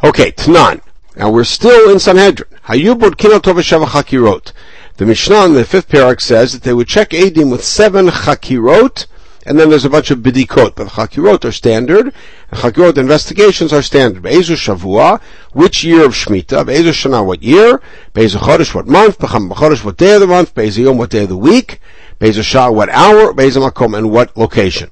Okay, 0.03 0.31
Tanan. 0.31 0.81
Now 1.15 1.29
we're 1.31 1.43
still 1.43 1.89
in 1.91 1.99
Sanhedrin. 1.99 2.49
Hayubud 2.65 3.11
kinotov 3.11 3.61
chakirot. 3.61 4.51
The 4.97 5.05
Mishnah 5.05 5.47
in 5.47 5.53
the 5.55 5.65
fifth 5.65 5.89
parak 5.89 6.21
says 6.21 6.53
that 6.53 6.63
they 6.63 6.73
would 6.73 6.87
check 6.87 7.09
Edim 7.09 7.51
with 7.51 7.65
seven 7.65 8.07
chakirot, 8.07 9.07
and 9.45 9.59
then 9.59 9.69
there's 9.69 9.83
a 9.83 9.89
bunch 9.89 10.09
of 10.09 10.19
bidikot, 10.19 10.75
but 10.75 10.87
chakirot 10.87 11.43
are 11.43 11.51
standard, 11.51 12.13
and 12.49 12.59
chakirot 12.61 12.97
investigations 12.97 13.73
are 13.73 13.81
standard. 13.81 14.23
Be'ezu 14.23 14.55
shavua, 14.55 15.19
which 15.51 15.83
year 15.83 16.05
of 16.05 16.13
Shemitah, 16.13 16.65
be'ezu 16.65 16.93
shana, 16.93 17.25
what 17.25 17.43
year, 17.43 17.81
be'ezu 18.13 18.37
chodesh, 18.37 18.73
what 18.73 18.87
month, 18.87 19.19
b'cham 19.19 19.51
chodesh, 19.51 19.83
what 19.83 19.97
day 19.97 20.13
of 20.13 20.21
the 20.21 20.27
month, 20.27 20.55
be'ezu 20.55 20.85
yom, 20.85 20.97
what 20.97 21.09
day 21.09 21.23
of 21.23 21.29
the 21.29 21.35
week, 21.35 21.81
be'ezu 22.19 22.41
shah, 22.41 22.71
what 22.71 22.87
hour, 22.87 23.33
be'ezu 23.33 23.69
makom, 23.69 23.97
and 23.97 24.11
what 24.11 24.37
location. 24.37 24.89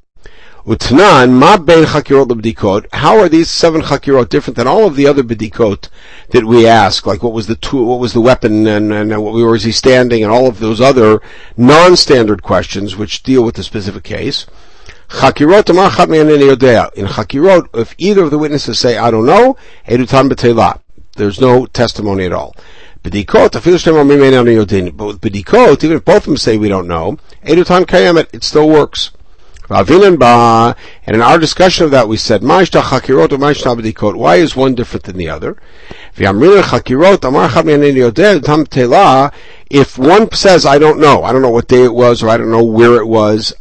Utnan, 0.66 1.32
ma 1.32 1.58
bein 1.58 1.84
chakirot 1.84 2.30
lebdikot. 2.30 2.86
How 2.94 3.20
are 3.20 3.28
these 3.28 3.50
seven 3.50 3.82
chakirot 3.82 4.30
different 4.30 4.56
than 4.56 4.66
all 4.66 4.88
of 4.88 4.96
the 4.96 5.06
other 5.06 5.22
bedikot 5.22 5.90
that 6.30 6.46
we 6.46 6.66
ask? 6.66 7.06
Like 7.06 7.22
what 7.22 7.34
was 7.34 7.48
the 7.48 7.58
tool, 7.58 7.86
what 7.86 8.00
was 8.00 8.14
the 8.14 8.22
weapon, 8.22 8.66
and, 8.66 8.94
and 8.94 9.10
what 9.22 9.34
where 9.34 9.48
was 9.48 9.66
he 9.66 9.74
standing, 9.74 10.24
and 10.24 10.32
all 10.32 10.48
of 10.48 10.60
those 10.60 10.80
other 10.80 11.22
non-standard 11.58 12.44
questions 12.44 12.96
which 12.96 13.24
deal 13.24 13.44
with 13.44 13.56
the 13.56 13.64
specific 13.64 14.06
case. 14.06 14.46
Chakirot 15.10 15.76
ma 15.76 15.90
hakme 15.90 16.22
an 16.22 16.28
iniodea. 16.30 16.94
In 16.94 17.08
chakirot, 17.08 17.68
if 17.78 17.94
either 17.98 18.24
of 18.24 18.32
the 18.32 18.38
witnesses 18.38 18.80
say, 18.80 18.98
I 18.98 19.12
don't 19.12 19.26
know, 19.26 19.58
edutan 19.86 20.30
b'teilah. 20.30 20.80
There's 21.18 21.42
no 21.42 21.66
testimony 21.66 22.24
at 22.24 22.32
all. 22.32 22.56
Bedikot, 23.04 23.52
but 23.52 25.06
with 25.06 25.20
bedikot, 25.20 25.84
even 25.84 25.98
if 25.98 26.06
both 26.06 26.16
of 26.16 26.24
them 26.24 26.38
say 26.38 26.56
we 26.58 26.70
don't 26.70 26.88
know, 26.88 27.18
edutan 27.44 27.84
kayemet, 27.84 28.34
it 28.34 28.46
still 28.46 28.70
works. 28.70 29.12
And 29.74 31.16
in 31.16 31.22
our 31.22 31.40
discussion 31.40 31.86
of 31.86 31.92
that, 31.92 32.08
we 32.08 32.18
said, 32.18 32.44
Why 32.44 32.62
is 34.36 34.56
one 34.56 34.76
different 34.76 35.04
than 35.04 35.18
the 35.18 35.30
other? 35.30 35.58
if 39.70 39.98
one 39.98 40.32
says, 40.32 40.66
I 40.66 40.78
don't 40.78 41.00
know, 41.00 41.24
I 41.24 41.34
don't 41.34 41.42
know 41.42 41.50
what 41.50 41.68
day 41.68 41.84
it 41.84 41.94
was, 41.94 42.22
or 42.22 42.30
I 42.30 42.38
don't 42.38 42.52
know 42.52 42.64
where 42.64 42.96
it 42.98 43.08
was, 43.08 43.54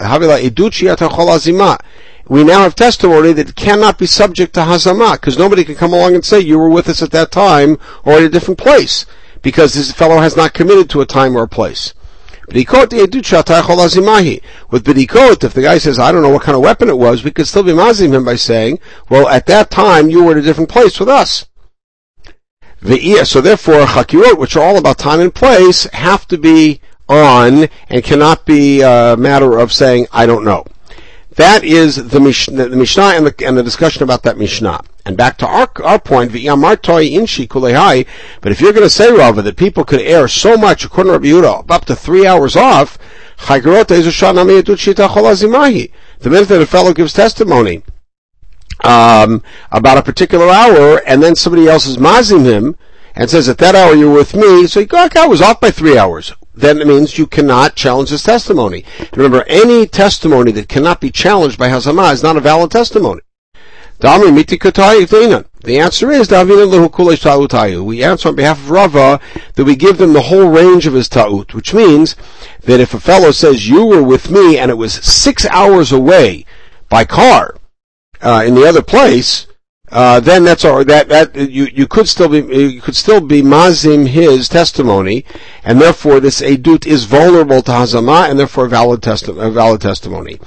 we 2.29 2.45
now 2.45 2.61
have 2.61 2.75
testimony 2.75 3.33
that 3.33 3.57
cannot 3.57 3.99
be 3.99 4.07
subject 4.07 4.55
to 4.55 4.61
hazama, 4.61 5.15
because 5.15 5.39
nobody 5.39 5.65
can 5.65 5.75
come 5.75 5.93
along 5.95 6.15
and 6.15 6.25
say, 6.25 6.41
you 6.41 6.59
were 6.59 6.69
with 6.69 6.89
us 6.89 7.03
at 7.03 7.11
that 7.13 7.33
time, 7.33 7.79
or 8.05 8.15
at 8.15 8.23
a 8.23 8.29
different 8.29 8.59
place, 8.59 9.07
because 9.41 9.75
this 9.75 9.91
fellow 9.93 10.19
has 10.19 10.37
not 10.37 10.53
committed 10.53 10.91
to 10.91 11.01
a 11.01 11.07
time 11.07 11.37
or 11.37 11.45
a 11.45 11.49
place. 11.49 11.95
With 12.53 12.67
Bedikot, 14.85 15.43
if 15.43 15.55
the 15.55 15.63
guy 15.63 15.79
says, 15.79 15.99
I 15.99 16.13
don't 16.13 16.23
know 16.23 16.29
what 16.29 16.43
kind 16.43 16.55
of 16.55 16.63
weapon 16.63 16.91
it 16.91 16.99
was, 16.99 17.25
we 17.25 17.31
could 17.31 17.49
still 17.49 17.63
be 17.63 17.73
mazim 17.73 18.13
him 18.15 18.25
by 18.25 18.37
saying, 18.37 18.79
well, 19.09 19.27
at 19.29 19.47
that 19.47 19.71
time 19.71 20.11
you 20.11 20.23
were 20.23 20.33
at 20.33 20.39
a 20.39 20.43
different 20.43 20.69
place 20.69 21.01
with 21.01 21.09
us. 21.09 21.47
So 22.83 23.41
therefore, 23.41 23.87
chakirot, 23.87 24.39
which 24.39 24.57
are 24.57 24.63
all 24.63 24.77
about 24.77 24.99
time 24.99 25.21
and 25.21 25.35
place, 25.35 25.85
have 25.93 26.29
to 26.29 26.37
be 26.37 26.81
on 27.09 27.69
and 27.89 28.05
cannot 28.05 28.45
be 28.45 28.83
a 28.83 29.17
matter 29.17 29.59
of 29.59 29.73
saying, 29.73 30.09
I 30.13 30.27
don't 30.27 30.45
know. 30.45 30.65
That 31.37 31.65
is 31.65 31.97
the, 31.97 32.21
Mishnah, 32.21 32.69
the 32.69 32.77
Mishnah 32.77 33.03
and 33.03 33.27
the, 33.27 33.47
and 33.47 33.57
the 33.57 33.63
discussion 33.63 34.03
about 34.03 34.23
that 34.25 34.37
Mishnah. 34.37 34.83
And 35.07 35.17
back 35.17 35.39
to 35.39 35.47
our, 35.47 35.71
our 35.83 35.99
point, 35.99 36.31
inshi 36.33 37.49
kulehai, 37.49 38.07
but 38.43 38.53
if 38.53 38.61
you're 38.61 38.75
going 38.75 38.85
to 38.85 38.91
say, 38.91 39.11
Rava, 39.11 39.41
that 39.43 39.57
people 39.57 39.85
could 39.85 40.03
err 40.03 40.29
so 40.29 40.57
much, 40.57 40.85
according 40.85 41.13
to 41.13 41.19
Rabbi 41.19 41.29
Yehuda, 41.29 41.71
up 41.71 41.87
to 41.87 41.97
three 41.97 42.27
hours 42.27 42.55
off, 42.55 42.99
the 43.49 43.61
minute 46.25 46.49
that 46.49 46.63
a 46.63 46.67
fellow 46.67 46.93
gives 46.93 47.13
testimony 47.15 47.83
um, 48.85 49.43
about 49.71 49.99
a 49.99 50.03
particular 50.03 50.49
hour, 50.49 51.03
and 51.07 51.23
then 51.23 51.35
somebody 51.35 51.67
else 51.67 51.87
is 51.87 51.99
mazing 51.99 52.45
him, 52.45 52.77
and 53.15 53.31
says, 53.31 53.49
at 53.49 53.59
that 53.59 53.75
hour 53.75 53.95
you're 53.95 54.13
with 54.13 54.35
me, 54.35 54.67
so 54.67 54.81
okay, 54.81 55.21
I 55.21 55.27
was 55.27 55.41
off 55.41 55.61
by 55.61 55.71
three 55.71 55.97
hours 55.97 56.35
then 56.55 56.81
it 56.81 56.87
means 56.87 57.19
you 57.19 57.27
cannot 57.27 57.77
challenge 57.77 58.11
his 58.11 58.23
testimony. 58.23 58.85
Remember, 59.15 59.45
any 59.47 59.87
testimony 59.87 60.53
that 60.53 60.69
cannot 60.69 61.01
be 61.01 61.11
challenged 61.11 61.59
by 61.59 61.69
Hazama 61.69 62.13
is 62.13 62.23
not 62.23 62.37
a 62.37 62.41
valid 62.41 62.71
testimony. 62.71 63.23
The 63.99 65.79
answer 65.79 66.11
is, 66.11 66.29
we 67.85 68.03
answer 68.03 68.29
on 68.29 68.35
behalf 68.35 68.59
of 68.59 68.71
Rava 68.71 69.21
that 69.55 69.65
we 69.65 69.77
give 69.77 69.99
them 69.99 70.13
the 70.13 70.23
whole 70.23 70.49
range 70.49 70.87
of 70.89 70.95
his 70.95 71.09
ta'ut, 71.09 71.55
which 71.55 71.73
means 71.73 72.17
that 72.63 72.81
if 72.81 72.95
a 72.95 73.01
fellow 73.01 73.31
says, 73.31 73.69
you 73.69 73.87
were 73.87 74.03
with 74.03 74.29
me 74.31 74.59
and 74.59 74.73
it 74.73 74.75
was 74.75 74.95
six 74.95 75.47
hours 75.47 75.93
away 75.93 76.45
by 76.89 77.05
car, 77.05 77.55
uh, 78.21 78.43
in 78.45 78.57
the 78.57 78.67
other 78.67 78.83
place, 78.83 79.47
uh, 79.93 80.21
then 80.21 80.43
that's 80.43 80.65
all. 80.65 80.83
That 80.83 81.11
that 81.11 81.37
you 81.37 81.67
you 81.67 81.87
could 81.87 82.09
still 82.09 82.29
be 82.29 82.39
you 82.39 82.81
could 82.81 82.97
still 82.97 83.21
be 83.21 83.43
mazim 83.43 84.09
his 84.09 84.49
testimony, 84.49 85.27
and 85.65 85.79
therefore 85.79 86.19
this 86.19 86.41
edut 86.41 86.87
is 86.87 87.05
vulnerable 87.05 87.61
to 87.61 87.71
hazama, 87.71 88.31
and 88.31 88.39
therefore 88.39 88.69
valid 88.69 89.03
testi- 89.03 89.53
valid 89.53 89.83
testimony. 89.83 90.41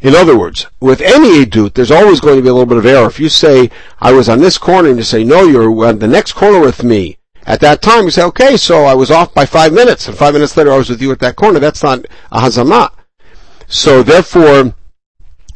In 0.00 0.14
other 0.14 0.38
words, 0.38 0.68
with 0.80 1.00
any 1.00 1.44
edut, 1.44 1.74
there's 1.74 1.90
always 1.90 2.20
going 2.20 2.36
to 2.36 2.42
be 2.42 2.48
a 2.48 2.52
little 2.52 2.66
bit 2.66 2.78
of 2.78 2.86
error. 2.86 3.06
If 3.06 3.18
you 3.18 3.28
say 3.28 3.68
I 4.00 4.12
was 4.12 4.28
on 4.28 4.38
this 4.38 4.58
corner, 4.58 4.90
and 4.90 4.98
you 4.98 5.04
say 5.04 5.24
no, 5.24 5.42
you're 5.42 5.86
on 5.86 5.98
the 5.98 6.06
next 6.06 6.34
corner 6.34 6.60
with 6.60 6.84
me. 6.84 7.18
At 7.46 7.60
that 7.60 7.82
time, 7.82 8.04
you 8.04 8.10
say 8.12 8.22
okay, 8.22 8.56
so 8.56 8.84
I 8.84 8.94
was 8.94 9.10
off 9.10 9.34
by 9.34 9.44
five 9.44 9.72
minutes, 9.72 10.06
and 10.06 10.16
five 10.16 10.34
minutes 10.34 10.56
later 10.56 10.72
I 10.72 10.78
was 10.78 10.88
with 10.88 11.02
you 11.02 11.10
at 11.10 11.18
that 11.18 11.34
corner. 11.34 11.58
That's 11.58 11.82
not 11.82 12.06
a 12.30 12.38
hazama. 12.38 12.92
So 13.66 14.04
therefore, 14.04 14.72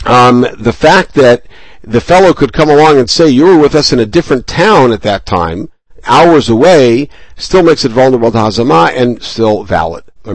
um, 0.06 0.44
the 0.58 0.72
fact 0.72 1.14
that 1.14 1.46
the 1.88 2.00
fellow 2.02 2.34
could 2.34 2.52
come 2.52 2.68
along 2.68 2.98
and 2.98 3.08
say, 3.08 3.26
you 3.28 3.46
were 3.46 3.58
with 3.58 3.74
us 3.74 3.94
in 3.94 3.98
a 3.98 4.04
different 4.04 4.46
town 4.46 4.92
at 4.92 5.00
that 5.00 5.24
time, 5.24 5.70
hours 6.04 6.50
away, 6.50 7.08
still 7.36 7.62
makes 7.62 7.82
it 7.86 7.92
vulnerable 7.92 8.30
to 8.30 8.36
Hazama 8.36 8.92
and 8.94 9.22
still 9.22 9.64
valid. 9.64 10.04
Now, 10.24 10.34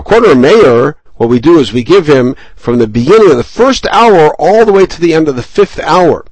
to 0.00 0.34
Meir, 0.34 0.96
what 1.14 1.30
we 1.30 1.40
do 1.40 1.58
is 1.58 1.72
we 1.72 1.82
give 1.82 2.06
him 2.06 2.36
from 2.56 2.78
the 2.78 2.86
beginning 2.86 3.30
of 3.30 3.38
the 3.38 3.44
first 3.44 3.86
hour 3.86 4.34
all 4.38 4.66
the 4.66 4.72
way 4.72 4.84
to 4.84 5.00
the 5.00 5.14
end 5.14 5.28
of 5.28 5.36
the 5.36 5.42
fifth 5.42 5.80
hour. 5.80 6.26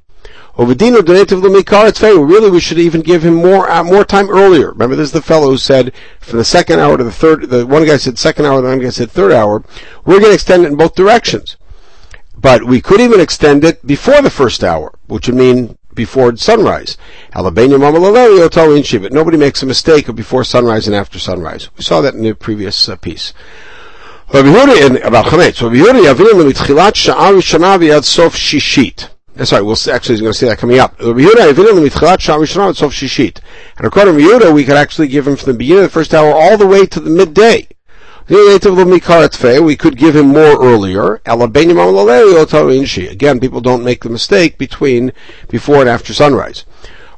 Really, 0.56 2.50
we 2.50 2.61
should 2.61 2.78
even 2.78 3.00
give 3.00 3.25
him 3.25 3.34
more 3.34 3.68
uh, 3.68 3.82
more 3.82 4.04
time 4.04 4.28
earlier. 4.28 4.70
Remember, 4.73 4.94
this 4.94 5.06
is 5.06 5.12
the 5.12 5.23
fellow 5.23 5.50
who 5.50 5.58
said 5.58 5.92
from 6.20 6.38
the 6.38 6.44
second 6.44 6.78
hour 6.78 6.96
to 6.96 7.02
the 7.02 7.11
third. 7.11 7.49
The 7.49 7.66
one 7.66 7.84
guy 7.84 7.96
said 7.96 8.18
second 8.18 8.44
hour, 8.44 8.61
the 8.61 8.68
other 8.68 8.78
guy 8.78 8.90
said 8.90 9.11
third 9.11 9.32
hour. 9.32 9.64
We're 10.04 10.20
going 10.20 10.30
to 10.30 10.34
extend 10.34 10.64
it 10.64 10.68
in 10.68 10.76
both 10.76 10.94
directions. 10.94 11.56
But 12.44 12.64
we 12.64 12.82
could 12.82 13.00
even 13.00 13.20
extend 13.20 13.64
it 13.64 13.86
before 13.86 14.20
the 14.20 14.28
first 14.28 14.62
hour, 14.62 14.92
which 15.06 15.28
would 15.28 15.34
mean 15.34 15.78
before 15.94 16.36
sunrise. 16.36 16.98
Nobody 17.34 19.38
makes 19.38 19.62
a 19.62 19.66
mistake 19.66 20.08
of 20.08 20.14
before 20.14 20.44
sunrise 20.44 20.86
and 20.86 20.94
after 20.94 21.18
sunrise. 21.18 21.70
We 21.78 21.84
saw 21.84 22.02
that 22.02 22.12
in 22.12 22.22
the 22.22 22.34
previous 22.34 22.86
uh, 22.86 22.96
piece. 22.96 23.32
about. 24.28 25.24
That's 29.36 29.52
right. 29.52 29.62
We'll 29.62 29.78
actually 29.90 30.20
going 30.20 30.34
to 30.34 30.38
see 30.38 30.44
that 30.44 30.58
coming 30.58 30.78
up. 30.78 31.00
And 31.00 31.16
according 33.86 34.18
to 34.18 34.22
Yehuda, 34.22 34.52
we 34.52 34.64
could 34.64 34.76
actually 34.76 35.08
give 35.08 35.26
him 35.26 35.36
from 35.36 35.52
the 35.52 35.58
beginning 35.58 35.84
of 35.84 35.90
the 35.90 35.94
first 35.94 36.12
hour 36.12 36.30
all 36.30 36.58
the 36.58 36.66
way 36.66 36.84
to 36.84 37.00
the 37.00 37.08
midday. 37.08 37.68
We 38.26 39.76
could 39.76 39.99
give 39.99 40.16
him 40.16 40.28
more 40.28 40.64
earlier. 40.64 41.21
Again, 41.26 43.40
people 43.40 43.61
don't 43.61 43.85
make 43.85 44.02
the 44.02 44.11
mistake 44.11 44.57
between 44.57 45.12
before 45.49 45.81
and 45.81 45.88
after 45.88 46.14
sunrise. 46.14 46.64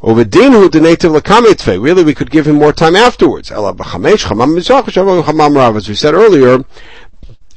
Over 0.02 0.24
dinhu 0.24 0.70
the 0.70 0.80
native 0.80 1.12
lakamitfe. 1.12 1.82
Really, 1.82 2.04
we 2.04 2.14
could 2.14 2.30
give 2.30 2.46
him 2.46 2.56
more 2.56 2.72
time 2.72 2.96
afterwards. 2.96 3.50
As 3.50 5.88
we 5.88 5.94
said 5.94 6.14
earlier, 6.14 6.64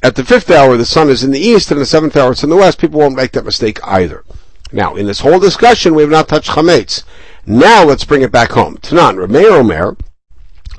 at 0.02 0.16
the 0.16 0.24
fifth 0.24 0.50
hour, 0.50 0.78
the 0.78 0.86
sun 0.86 1.10
is 1.10 1.24
in 1.24 1.32
the 1.32 1.40
east, 1.40 1.72
and 1.72 1.82
the 1.82 1.86
seventh 1.86 2.16
hour, 2.16 2.32
it's 2.32 2.44
in 2.44 2.50
the 2.50 2.56
west. 2.56 2.80
People 2.80 3.00
won't 3.00 3.16
make 3.16 3.34
that 3.34 3.46
mistake 3.46 3.80
either. 3.84 4.24
Now, 4.72 4.96
in 4.96 5.08
this 5.08 5.20
whole 5.20 5.40
discussion, 5.40 5.96
we 5.96 6.04
have 6.04 6.12
not 6.12 6.28
touched 6.28 6.52
chametz. 6.52 7.04
Now, 7.46 7.84
let's 7.84 8.06
bring 8.06 8.22
it 8.22 8.32
back 8.32 8.52
home. 8.52 8.78
Tanan, 8.78 9.16
Rameir 9.16 9.52
Omer, 9.52 9.98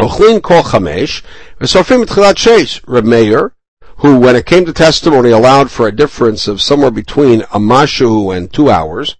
Ochlin 0.00 0.40
kol 0.42 0.62
chamesh, 0.62 1.22
v'sofim 1.60 2.06
tchilat 2.06 2.36
sheish. 2.36 2.82
Reb 2.86 3.04
Meir, 3.04 3.52
who, 3.98 4.18
when 4.18 4.34
it 4.34 4.46
came 4.46 4.64
to 4.64 4.72
testimony, 4.72 5.28
allowed 5.28 5.70
for 5.70 5.86
a 5.86 5.94
difference 5.94 6.48
of 6.48 6.62
somewhere 6.62 6.90
between 6.90 7.42
a 7.42 7.58
mashu 7.58 8.34
and 8.34 8.50
two 8.50 8.70
hours, 8.70 9.16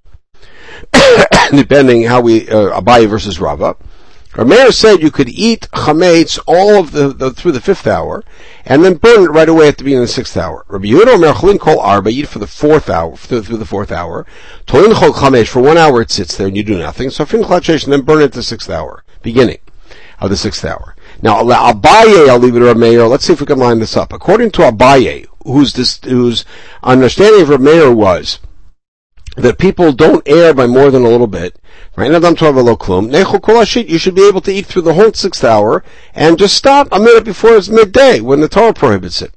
depending 1.51 2.05
how 2.05 2.23
we, 2.23 2.49
uh, 2.49 2.81
Abaye 2.81 3.07
versus 3.07 3.39
Rava. 3.39 3.77
Rameir 4.33 4.73
said 4.73 5.03
you 5.03 5.11
could 5.11 5.29
eat 5.29 5.69
chametz 5.73 6.39
all 6.47 6.81
of 6.81 6.93
the, 6.93 7.09
the, 7.09 7.31
through 7.31 7.53
the 7.53 7.61
fifth 7.61 7.87
hour, 7.87 8.25
and 8.65 8.83
then 8.83 8.95
burn 8.95 9.25
it 9.25 9.31
right 9.31 9.51
away 9.51 9.69
at 9.69 9.77
the 9.77 9.85
beginning 9.85 10.05
of 10.05 10.09
the 10.09 10.15
sixth 10.15 10.37
hour. 10.37 10.65
Rabbi 10.69 10.87
Yehuda 10.87 11.15
Omer 11.15 11.33
cholin 11.33 11.61
kol 11.61 11.79
arba, 11.79 12.09
eat 12.09 12.29
for 12.29 12.39
the 12.39 12.47
fourth 12.47 12.89
hour, 12.89 13.17
through, 13.17 13.43
through 13.43 13.59
the 13.59 13.67
fourth 13.67 13.93
hour. 13.93 14.25
Tolin 14.67 14.95
chol 14.95 15.13
chamesh, 15.13 15.49
for 15.49 15.61
one 15.61 15.77
hour 15.77 16.01
it 16.01 16.11
sits 16.11 16.39
there 16.39 16.47
and 16.47 16.57
you 16.57 16.63
do 16.63 16.79
nothing. 16.79 17.11
So 17.11 17.27
fin 17.27 17.45
and 17.45 17.93
then 17.93 18.01
burn 18.01 18.23
it 18.23 18.27
at 18.27 18.33
the 18.33 18.43
sixth 18.43 18.71
hour, 18.71 19.05
beginning 19.21 19.59
of 20.21 20.31
the 20.31 20.37
sixth 20.37 20.65
hour. 20.65 20.95
Now, 21.23 21.43
Abaye, 21.43 22.29
I'll 22.29 22.39
leave 22.39 22.57
it 22.57 22.61
to 22.61 22.67
Rameir. 22.67 23.09
Let's 23.09 23.25
see 23.25 23.33
if 23.33 23.41
we 23.41 23.47
can 23.47 23.59
line 23.59 23.79
this 23.79 23.97
up. 23.97 24.13
According 24.13 24.53
to 24.53 24.63
Abaye, 24.63 25.27
whose 25.45 25.73
this, 25.73 25.99
whose 26.05 26.45
understanding 26.83 27.43
of 27.43 27.49
Rameir 27.49 27.95
was 27.95 28.39
that 29.37 29.59
people 29.59 29.93
don't 29.93 30.27
err 30.27 30.53
by 30.53 30.67
more 30.67 30.91
than 30.91 31.05
a 31.05 31.09
little 31.09 31.27
bit. 31.27 31.57
Right? 31.97 32.11
You 32.11 33.99
should 33.99 34.15
be 34.15 34.29
able 34.29 34.41
to 34.41 34.53
eat 34.53 34.67
through 34.67 34.83
the 34.83 34.95
whole 34.95 35.13
sixth 35.13 35.45
hour 35.45 35.85
and 36.15 36.39
just 36.39 36.57
stop 36.57 36.89
a 36.93 36.99
minute 36.99 37.25
before 37.25 37.57
it's 37.57 37.69
midday 37.69 38.21
when 38.21 38.41
the 38.41 38.49
Torah 38.49 38.75
prohibits 38.75 39.23
it. 39.23 39.33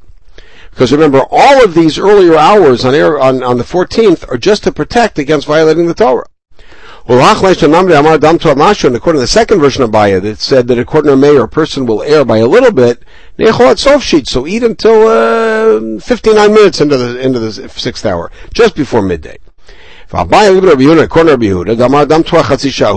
Because 0.72 0.92
remember, 0.92 1.22
all 1.30 1.64
of 1.64 1.76
these 1.76 2.00
earlier 2.00 2.36
hours 2.36 2.84
on, 2.84 2.96
air, 2.96 3.20
on, 3.20 3.44
on 3.44 3.58
the 3.58 3.64
14th 3.64 4.28
are 4.32 4.38
just 4.38 4.64
to 4.64 4.72
protect 4.72 5.20
against 5.20 5.46
violating 5.46 5.86
the 5.86 5.94
Torah. 5.94 6.26
Well, 7.06 7.20
according 7.36 7.60
to 7.60 7.68
the 9.20 9.28
second 9.28 9.60
version 9.60 9.84
of 9.84 9.92
Baya, 9.92 10.22
it 10.24 10.40
said 10.40 10.68
that 10.68 10.80
according 10.80 11.12
to 11.12 11.18
Meir, 11.18 11.44
a 11.44 11.50
person 11.50 11.86
will 11.86 12.02
err 12.02 12.24
by 12.24 12.38
a 12.38 12.48
little 12.48 12.72
bit, 12.72 13.04
so 13.38 14.48
eat 14.48 14.64
until 14.64 15.08
uh, 15.08 16.00
59 16.00 16.54
minutes 16.54 16.80
into 16.80 16.96
the 16.96 17.20
into 17.20 17.40
the 17.40 17.68
sixth 17.68 18.06
hour, 18.06 18.32
just 18.54 18.78
before 18.78 19.02
midday. 19.02 19.38
Who 20.14 20.26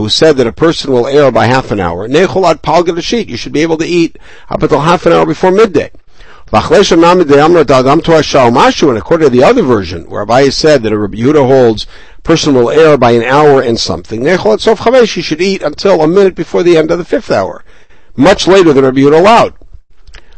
said 0.08 0.36
that 0.36 0.46
a 0.46 0.52
person 0.52 0.92
will 0.92 1.06
err 1.08 1.32
by 1.32 1.46
half 1.46 1.70
an 1.72 1.80
hour? 1.80 2.06
You 2.06 3.36
should 3.36 3.52
be 3.52 3.62
able 3.62 3.78
to 3.78 3.86
eat 3.86 4.18
up 4.48 4.62
until 4.62 4.80
half 4.80 5.06
an 5.06 5.14
hour 5.14 5.26
before 5.26 5.50
midday. 5.50 5.90
And 6.52 6.62
according 6.62 6.84
to 9.26 9.30
the 9.30 9.44
other 9.44 9.62
version, 9.62 10.08
where 10.08 10.24
Abaye 10.24 10.52
said 10.52 10.82
that 10.82 10.92
a 10.92 10.98
Rabbi 10.98 11.18
Yehuda 11.18 11.46
holds 11.46 11.86
person 12.22 12.54
will 12.54 12.70
err 12.70 12.96
by 12.96 13.12
an 13.12 13.22
hour 13.22 13.60
and 13.60 13.78
something, 13.78 14.24
he 14.24 15.22
should 15.22 15.40
eat 15.40 15.62
until 15.62 16.02
a 16.02 16.08
minute 16.08 16.34
before 16.34 16.62
the 16.62 16.76
end 16.76 16.90
of 16.90 16.98
the 16.98 17.04
fifth 17.04 17.30
hour, 17.30 17.64
much 18.16 18.46
later 18.46 18.72
than 18.72 18.84
Rabbi 18.84 19.00
Yehuda 19.00 19.18
allowed. 19.18 19.54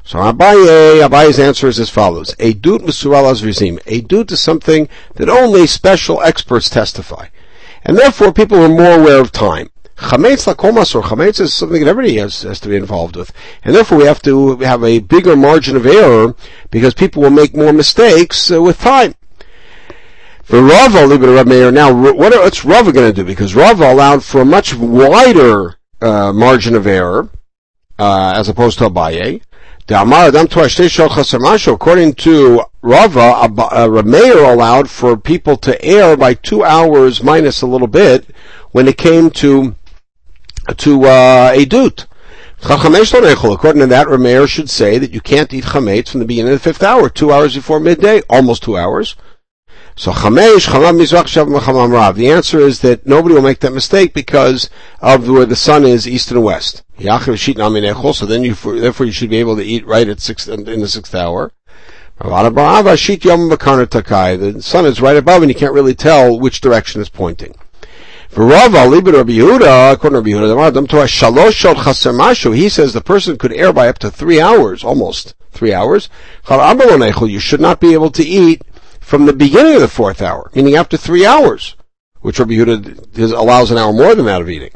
So 0.03 0.19
Abaye, 0.19 1.07
Abaye's 1.07 1.39
answer 1.39 1.67
is 1.67 1.79
as 1.79 1.91
follows. 1.91 2.35
A 2.39 2.55
dut 2.55 2.81
misural 2.81 3.31
azrizim. 3.31 3.79
A 3.85 4.01
dut 4.01 4.33
is 4.33 4.41
something 4.41 4.89
that 5.17 5.29
only 5.29 5.67
special 5.67 6.23
experts 6.23 6.71
testify. 6.71 7.27
And 7.85 7.99
therefore 7.99 8.33
people 8.33 8.63
are 8.63 8.71
more 8.71 8.99
aware 8.99 9.21
of 9.21 9.33
time. 9.33 9.69
Chametz 9.99 10.47
lakomas 10.47 10.95
or 10.95 11.03
chametz 11.03 11.41
is 11.41 11.53
something 11.53 11.83
that 11.83 11.91
everybody 11.91 12.19
has, 12.19 12.43
has 12.43 12.61
to 12.61 12.69
be 12.69 12.77
involved 12.77 13.17
with, 13.17 13.33
and 13.65 13.75
therefore 13.75 13.99
we 13.99 14.05
have 14.05 14.23
to 14.23 14.57
have 14.59 14.85
a 14.85 15.01
bigger 15.01 15.35
margin 15.35 15.75
of 15.77 15.87
error 15.87 16.37
because 16.71 16.95
people 16.95 17.21
will 17.21 17.31
make 17.31 17.57
more 17.57 17.73
mistakes 17.73 18.53
uh, 18.53 18.63
with 18.63 18.79
time. 18.79 19.17
For 20.45 20.63
Rava. 20.63 21.73
Now, 21.73 21.93
what, 21.93 22.17
what's 22.17 22.65
Rava 22.65 22.93
going 22.93 23.13
to 23.13 23.13
do? 23.13 23.25
Because 23.25 23.57
Rava 23.57 23.93
allowed 23.93 24.25
for 24.25 24.43
a 24.43 24.45
much 24.45 24.73
wider 24.75 25.75
uh, 26.01 26.33
margin 26.33 26.77
of 26.77 26.87
error 26.87 27.29
uh, 27.99 28.35
as 28.37 28.49
opposed 28.49 28.79
to 28.79 28.89
Abaye. 28.89 29.43
According 29.91 30.15
to 32.15 32.63
Rava, 32.83 33.21
uh, 33.21 33.89
Rav 33.91 34.07
allowed 34.07 34.89
for 34.89 35.17
people 35.17 35.57
to 35.57 35.85
err 35.85 36.17
by 36.17 36.35
two 36.35 36.63
hours 36.63 37.21
minus 37.23 37.63
a 37.63 37.67
little 37.67 37.89
bit 37.89 38.27
when 38.71 38.87
it 38.87 38.97
came 38.97 39.31
to 39.31 39.75
to 40.77 41.05
uh, 41.05 41.51
a 41.55 41.65
dut. 41.65 42.07
According 42.61 42.93
to 43.01 43.87
that, 43.87 44.07
Rameir 44.09 44.49
should 44.49 44.69
say 44.69 44.99
that 44.99 45.13
you 45.13 45.21
can't 45.21 45.55
eat 45.55 45.65
chametz 45.65 46.09
from 46.09 46.21
the 46.21 46.27
beginning 46.27 46.53
of 46.53 46.59
the 46.59 46.65
fifth 46.65 46.83
hour, 46.83 47.09
two 47.09 47.33
hours 47.33 47.55
before 47.55 47.79
midday, 47.79 48.21
almost 48.29 48.65
two 48.65 48.77
hours. 48.77 49.15
So 49.95 50.13
chamesh, 50.13 50.69
chamam 50.69 50.99
mizrach 51.01 51.27
shav 51.27 51.93
rav. 51.93 52.17
The 52.17 52.31
answer 52.31 52.59
is 52.61 52.81
that 52.81 53.07
nobody 53.07 53.35
will 53.35 53.43
make 53.43 53.61
that 53.61 53.73
mistake 53.73 54.13
because 54.13 54.71
of 55.01 55.29
where 55.29 55.47
the 55.47 55.57
sun 55.57 55.85
is, 55.85 56.09
east 56.09 56.31
and 56.31 56.43
west. 56.43 56.83
So 56.99 58.27
then 58.27 58.45
you, 58.45 58.55
therefore 58.55 59.07
you 59.07 59.13
should 59.13 59.31
be 59.31 59.39
able 59.39 59.57
to 59.57 59.65
eat 59.65 59.87
right 59.87 60.09
at 60.09 60.21
six, 60.21 60.49
in 60.49 60.65
the 60.65 60.89
sixth 60.89 61.15
hour. 61.15 61.53
The 62.21 62.57
sun 64.61 64.87
is 64.87 65.01
right 65.01 65.17
above 65.17 65.43
and 65.43 65.51
you 65.51 65.55
can't 65.55 65.73
really 65.73 65.95
tell 65.95 66.39
which 66.39 66.61
direction 66.61 67.01
it's 67.01 67.11
pointing. 67.11 67.55
Rabbi 68.37 68.71
Yehuda, 68.71 69.93
according 69.93 70.23
to 70.23 70.31
Rabbi 70.31 70.55
Yehuda, 70.55 72.55
he 72.55 72.69
says 72.69 72.93
the 72.93 73.01
person 73.01 73.39
could 73.39 73.53
err 73.53 73.73
by 73.73 73.89
up 73.89 73.99
to 73.99 74.11
three 74.11 74.41
hours, 74.41 74.85
almost 74.85 75.35
three 75.51 75.73
hours. 75.73 76.09
You 76.49 77.41
should 77.41 77.61
not 77.61 77.81
be 77.81 77.95
able 77.95 78.11
to 78.11 78.23
eat 78.23 78.63
from 79.01 79.27
the 79.27 79.33
beginning 79.33 79.75
of 79.75 79.81
the 79.81 79.89
fourth 79.89 80.21
hour, 80.21 80.51
meaning 80.55 80.77
after 80.77 80.97
three 80.97 81.25
hours, 81.25 81.77
which 82.21 82.39
Rabbi 82.39 82.53
Yehuda 82.53 83.33
allows 83.33 83.71
an 83.71 83.79
hour 83.79 83.93
more 83.93 84.15
than 84.15 84.27
that 84.27 84.43
of 84.43 84.51
eating. 84.51 84.73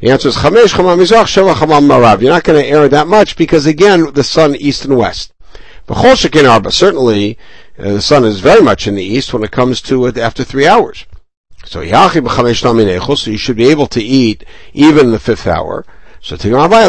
The 0.00 0.10
answer 0.10 0.28
is 0.28 0.36
Chamesh 0.36 0.74
Chamam 0.74 0.98
Mizrach 0.98 1.24
Sheva 1.24 1.54
Chamam 1.54 1.86
Marav. 1.86 2.20
You're 2.20 2.32
not 2.32 2.44
going 2.44 2.62
to 2.62 2.68
err 2.68 2.88
that 2.88 3.06
much 3.06 3.36
because 3.36 3.66
again, 3.66 4.12
the 4.12 4.24
sun 4.24 4.54
east 4.56 4.84
and 4.84 4.96
west. 4.96 5.32
But 5.86 6.72
certainly, 6.72 7.38
uh, 7.78 7.92
the 7.92 8.02
sun 8.02 8.24
is 8.24 8.40
very 8.40 8.62
much 8.62 8.86
in 8.86 8.94
the 8.94 9.04
east 9.04 9.32
when 9.32 9.44
it 9.44 9.52
comes 9.52 9.80
to 9.82 10.06
it 10.06 10.18
after 10.18 10.44
three 10.44 10.66
hours. 10.66 11.06
So 11.66 11.80
you 11.80 13.36
should 13.36 13.56
be 13.56 13.68
able 13.68 13.86
to 13.88 14.02
eat 14.02 14.44
even 14.72 15.10
the 15.10 15.18
fifth 15.18 15.46
hour. 15.46 15.84
So 16.22 16.36
Rabbi 16.36 16.88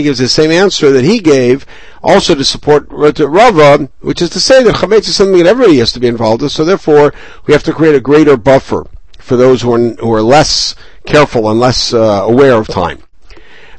gives 0.00 0.18
the 0.18 0.28
same 0.28 0.50
answer 0.50 0.90
that 0.90 1.04
he 1.04 1.20
gave, 1.20 1.66
also 2.02 2.34
to 2.34 2.44
support 2.44 2.86
Rava, 2.90 3.88
which 4.00 4.22
is 4.22 4.30
to 4.30 4.40
say 4.40 4.62
that 4.62 4.76
chametz 4.76 5.08
is 5.08 5.16
something 5.16 5.38
that 5.38 5.46
everybody 5.46 5.78
has 5.78 5.92
to 5.92 6.00
be 6.00 6.06
involved 6.06 6.42
with. 6.42 6.52
So 6.52 6.64
therefore, 6.64 7.12
we 7.46 7.52
have 7.52 7.62
to 7.64 7.72
create 7.72 7.94
a 7.94 8.00
greater 8.00 8.36
buffer 8.36 8.86
for 9.18 9.36
those 9.36 9.62
who 9.62 9.72
are, 9.72 9.94
who 9.94 10.12
are 10.12 10.22
less 10.22 10.74
careful 11.06 11.50
and 11.50 11.60
less 11.60 11.92
uh, 11.92 12.22
aware 12.24 12.54
of 12.54 12.68
time. 12.68 13.02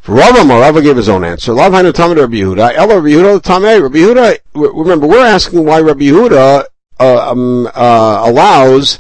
Rava, 0.08 0.48
Rava 0.48 0.84
gave 0.84 0.98
his 0.98 1.10
own 1.10 1.24
answer. 1.24 1.54
Rabbi 1.54 1.82
Rabbi. 1.82 2.22
Rabbi 2.22 2.38
Yehuda. 2.38 4.38
Remember, 4.54 5.08
we're 5.08 5.26
asking 5.26 5.66
why 5.66 5.82
Rabbi 5.82 6.06
Yehuda 6.06 6.66
uh, 7.00 7.32
um, 7.32 7.68
uh, 7.68 8.24
allows 8.26 9.00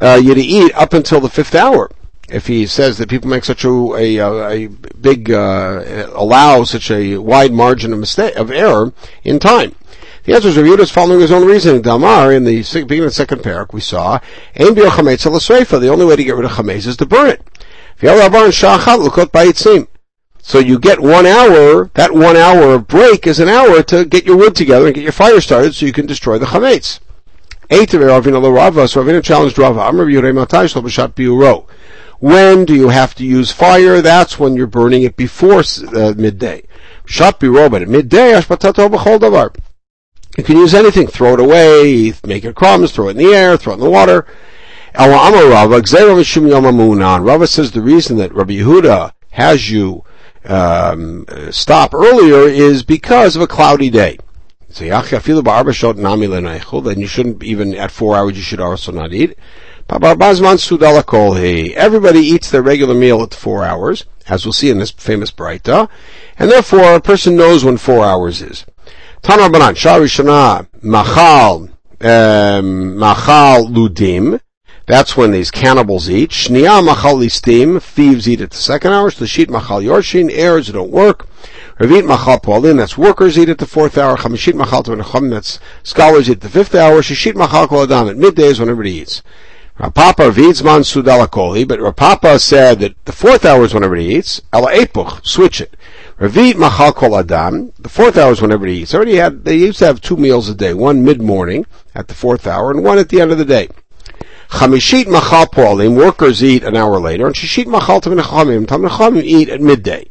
uh, 0.00 0.20
you 0.22 0.34
to 0.34 0.40
eat 0.40 0.72
up 0.74 0.92
until 0.92 1.20
the 1.20 1.28
fifth 1.28 1.54
hour. 1.54 1.90
If 2.28 2.46
he 2.46 2.66
says 2.66 2.98
that 2.98 3.10
people 3.10 3.28
make 3.28 3.44
such 3.44 3.64
a 3.64 3.68
a, 3.68 4.18
a 4.18 4.68
big 4.68 5.30
uh, 5.30 6.08
allow 6.14 6.64
such 6.64 6.90
a 6.90 7.18
wide 7.18 7.52
margin 7.52 7.92
of 7.92 7.98
mistake 7.98 8.36
of 8.36 8.50
error 8.50 8.92
in 9.22 9.38
time. 9.38 9.74
The 10.24 10.34
answer 10.34 10.48
is 10.48 10.56
Rav 10.56 10.78
is 10.78 10.90
following 10.90 11.20
his 11.20 11.32
own 11.32 11.44
reasoning. 11.44 11.82
Damar, 11.82 12.32
in 12.32 12.44
the 12.44 12.62
beginning 12.62 13.00
of 13.00 13.10
the 13.10 13.10
second 13.10 13.40
parak, 13.40 13.72
we 13.72 13.80
saw, 13.80 14.20
The 14.54 15.88
only 15.90 16.04
way 16.04 16.16
to 16.16 16.24
get 16.24 16.36
rid 16.36 16.44
of 16.44 16.52
chametz 16.52 16.86
is 16.86 16.96
to 16.98 17.06
burn 17.06 17.28
it. 17.28 17.42
So 20.44 20.58
you 20.58 20.78
get 20.78 21.00
one 21.00 21.26
hour, 21.26 21.90
that 21.94 22.12
one 22.12 22.36
hour 22.36 22.74
of 22.74 22.86
break 22.86 23.26
is 23.26 23.40
an 23.40 23.48
hour 23.48 23.82
to 23.82 24.04
get 24.04 24.24
your 24.24 24.36
wood 24.36 24.54
together 24.54 24.86
and 24.86 24.94
get 24.94 25.02
your 25.02 25.12
fire 25.12 25.40
started 25.40 25.74
so 25.74 25.86
you 25.86 25.92
can 25.92 26.06
destroy 26.06 26.38
the 26.38 26.46
chametz. 26.46 27.00
Of 27.72 27.78
Ravina 27.78 28.54
Rava, 28.54 28.86
so 28.86 29.02
Ravina 29.02 29.24
challenged 29.24 29.58
Rava. 29.58 29.80
Amr 29.80 30.04
Biuro. 30.04 31.66
When 32.20 32.66
do 32.66 32.74
you 32.74 32.90
have 32.90 33.14
to 33.14 33.24
use 33.24 33.50
fire? 33.50 34.02
That's 34.02 34.38
when 34.38 34.54
you're 34.54 34.66
burning 34.66 35.04
it 35.04 35.16
before 35.16 35.60
uh, 35.60 36.12
midday. 36.14 36.64
Shat 37.06 37.40
Biro, 37.40 37.70
but 37.70 37.80
at 37.80 37.88
midday, 37.88 38.32
Ashpatato 38.32 38.90
B'chol 38.90 39.18
Davar. 39.18 39.56
You 40.36 40.44
can 40.44 40.58
use 40.58 40.74
anything. 40.74 41.06
Throw 41.06 41.32
it 41.32 41.40
away, 41.40 42.12
make 42.26 42.44
it 42.44 42.54
crumbs, 42.54 42.92
throw 42.92 43.08
it 43.08 43.12
in 43.12 43.16
the 43.16 43.32
air, 43.32 43.56
throw 43.56 43.72
it 43.72 43.76
in 43.76 43.82
the 43.82 43.90
water. 43.90 44.26
Rava 44.94 45.86
says 47.46 47.72
the 47.72 47.80
reason 47.80 48.18
that 48.18 48.34
Rabbi 48.34 48.52
Yehuda 48.52 49.12
has 49.30 49.70
you 49.70 50.04
um, 50.44 51.24
stop 51.50 51.94
earlier 51.94 52.46
is 52.46 52.82
because 52.82 53.34
of 53.34 53.40
a 53.40 53.46
cloudy 53.46 53.88
day. 53.88 54.18
So 54.74 54.84
then 56.80 57.00
you 57.00 57.06
shouldn't 57.06 57.42
even 57.42 57.74
at 57.74 57.90
four 57.90 58.16
hours 58.16 58.36
you 58.36 58.42
should 58.42 58.60
also 58.60 58.92
not 58.92 59.12
eat. 59.12 59.36
Everybody 59.90 62.20
eats 62.20 62.50
their 62.50 62.62
regular 62.62 62.94
meal 62.94 63.22
at 63.22 63.34
four 63.34 63.64
hours, 63.64 64.06
as 64.28 64.46
we'll 64.46 64.52
see 64.52 64.70
in 64.70 64.78
this 64.78 64.90
famous 64.90 65.30
Braita, 65.30 65.88
and 66.38 66.50
therefore 66.50 66.94
a 66.94 67.00
person 67.00 67.36
knows 67.36 67.64
when 67.64 67.76
four 67.76 68.04
hours 68.04 68.40
is. 68.40 68.64
Banan, 69.22 69.74
Sharishana, 69.74 70.68
Machal, 70.82 71.68
Machal 72.00 73.68
Ludim, 73.68 74.40
that's 74.86 75.16
when 75.16 75.30
these 75.30 75.50
cannibals 75.50 76.10
eat. 76.10 76.30
Shnia 76.30 76.84
Machal 76.84 77.16
Listim, 77.16 77.80
thieves 77.80 78.28
eat 78.28 78.40
at 78.40 78.50
the 78.50 78.56
second 78.56 78.92
hour. 78.92 79.10
Shlishit 79.10 79.48
Machal 79.48 79.80
Yorshin, 79.80 80.30
heirs 80.32 80.68
don't 80.68 80.90
work. 80.90 81.28
Ravit 81.78 82.06
Machal 82.06 82.38
Poalin, 82.38 82.76
that's 82.76 82.98
workers 82.98 83.38
eat 83.38 83.48
at 83.48 83.56
the 83.56 83.66
fourth 83.66 83.96
hour. 83.96 84.16
Chamishit 84.16 84.54
Machal 84.54 84.82
Tvenacham, 84.82 85.30
that's 85.30 85.58
scholars 85.82 86.28
eat 86.28 86.34
at 86.34 86.40
the 86.42 86.48
fifth 86.50 86.74
hour. 86.74 87.00
Shishit 87.00 87.34
Machal 87.34 87.66
Kol 87.66 87.84
Adam, 87.84 88.08
at 88.08 88.16
midday 88.16 88.44
is 88.44 88.60
when 88.60 88.68
everybody 88.68 88.96
eats. 88.96 89.22
Rapapa 89.78 90.30
Vidzman 90.30 90.84
Sudalakoli, 90.84 91.66
but 91.66 91.80
Rapapa 91.80 92.38
said 92.38 92.80
that 92.80 93.02
the 93.06 93.12
fourth 93.12 93.46
hour 93.46 93.64
is 93.64 93.72
when 93.72 93.82
everybody 93.82 94.16
eats. 94.16 94.42
Ela 94.52 94.70
Epuch, 94.74 95.26
switch 95.26 95.62
it. 95.62 95.74
Ravit 96.20 96.56
Machal 96.56 96.92
Kol 96.92 97.16
Adam, 97.16 97.72
the 97.78 97.88
fourth 97.88 98.18
hour 98.18 98.32
is 98.32 98.42
when 98.42 98.52
everybody 98.52 98.80
eats. 98.80 98.94
Already 98.94 99.16
had, 99.16 99.44
they 99.44 99.56
used 99.56 99.78
to 99.78 99.86
have 99.86 100.02
two 100.02 100.18
meals 100.18 100.50
a 100.50 100.54
day, 100.54 100.74
one 100.74 101.02
mid-morning 101.02 101.64
at 101.94 102.08
the 102.08 102.14
fourth 102.14 102.46
hour 102.46 102.70
and 102.70 102.84
one 102.84 102.98
at 102.98 103.08
the 103.08 103.20
end 103.20 103.32
of 103.32 103.38
the 103.38 103.46
day. 103.46 103.68
Chamishit 104.50 105.06
Machal 105.06 105.46
Poalim, 105.46 105.96
workers 105.96 106.44
eat 106.44 106.64
an 106.64 106.76
hour 106.76 107.00
later, 107.00 107.26
and 107.26 107.34
Shishit 107.34 107.66
Machal 107.66 108.02
Tamnachamim, 108.02 108.66
Tamnachamim 108.66 109.22
eat 109.24 109.48
at 109.48 109.62
midday. 109.62 110.10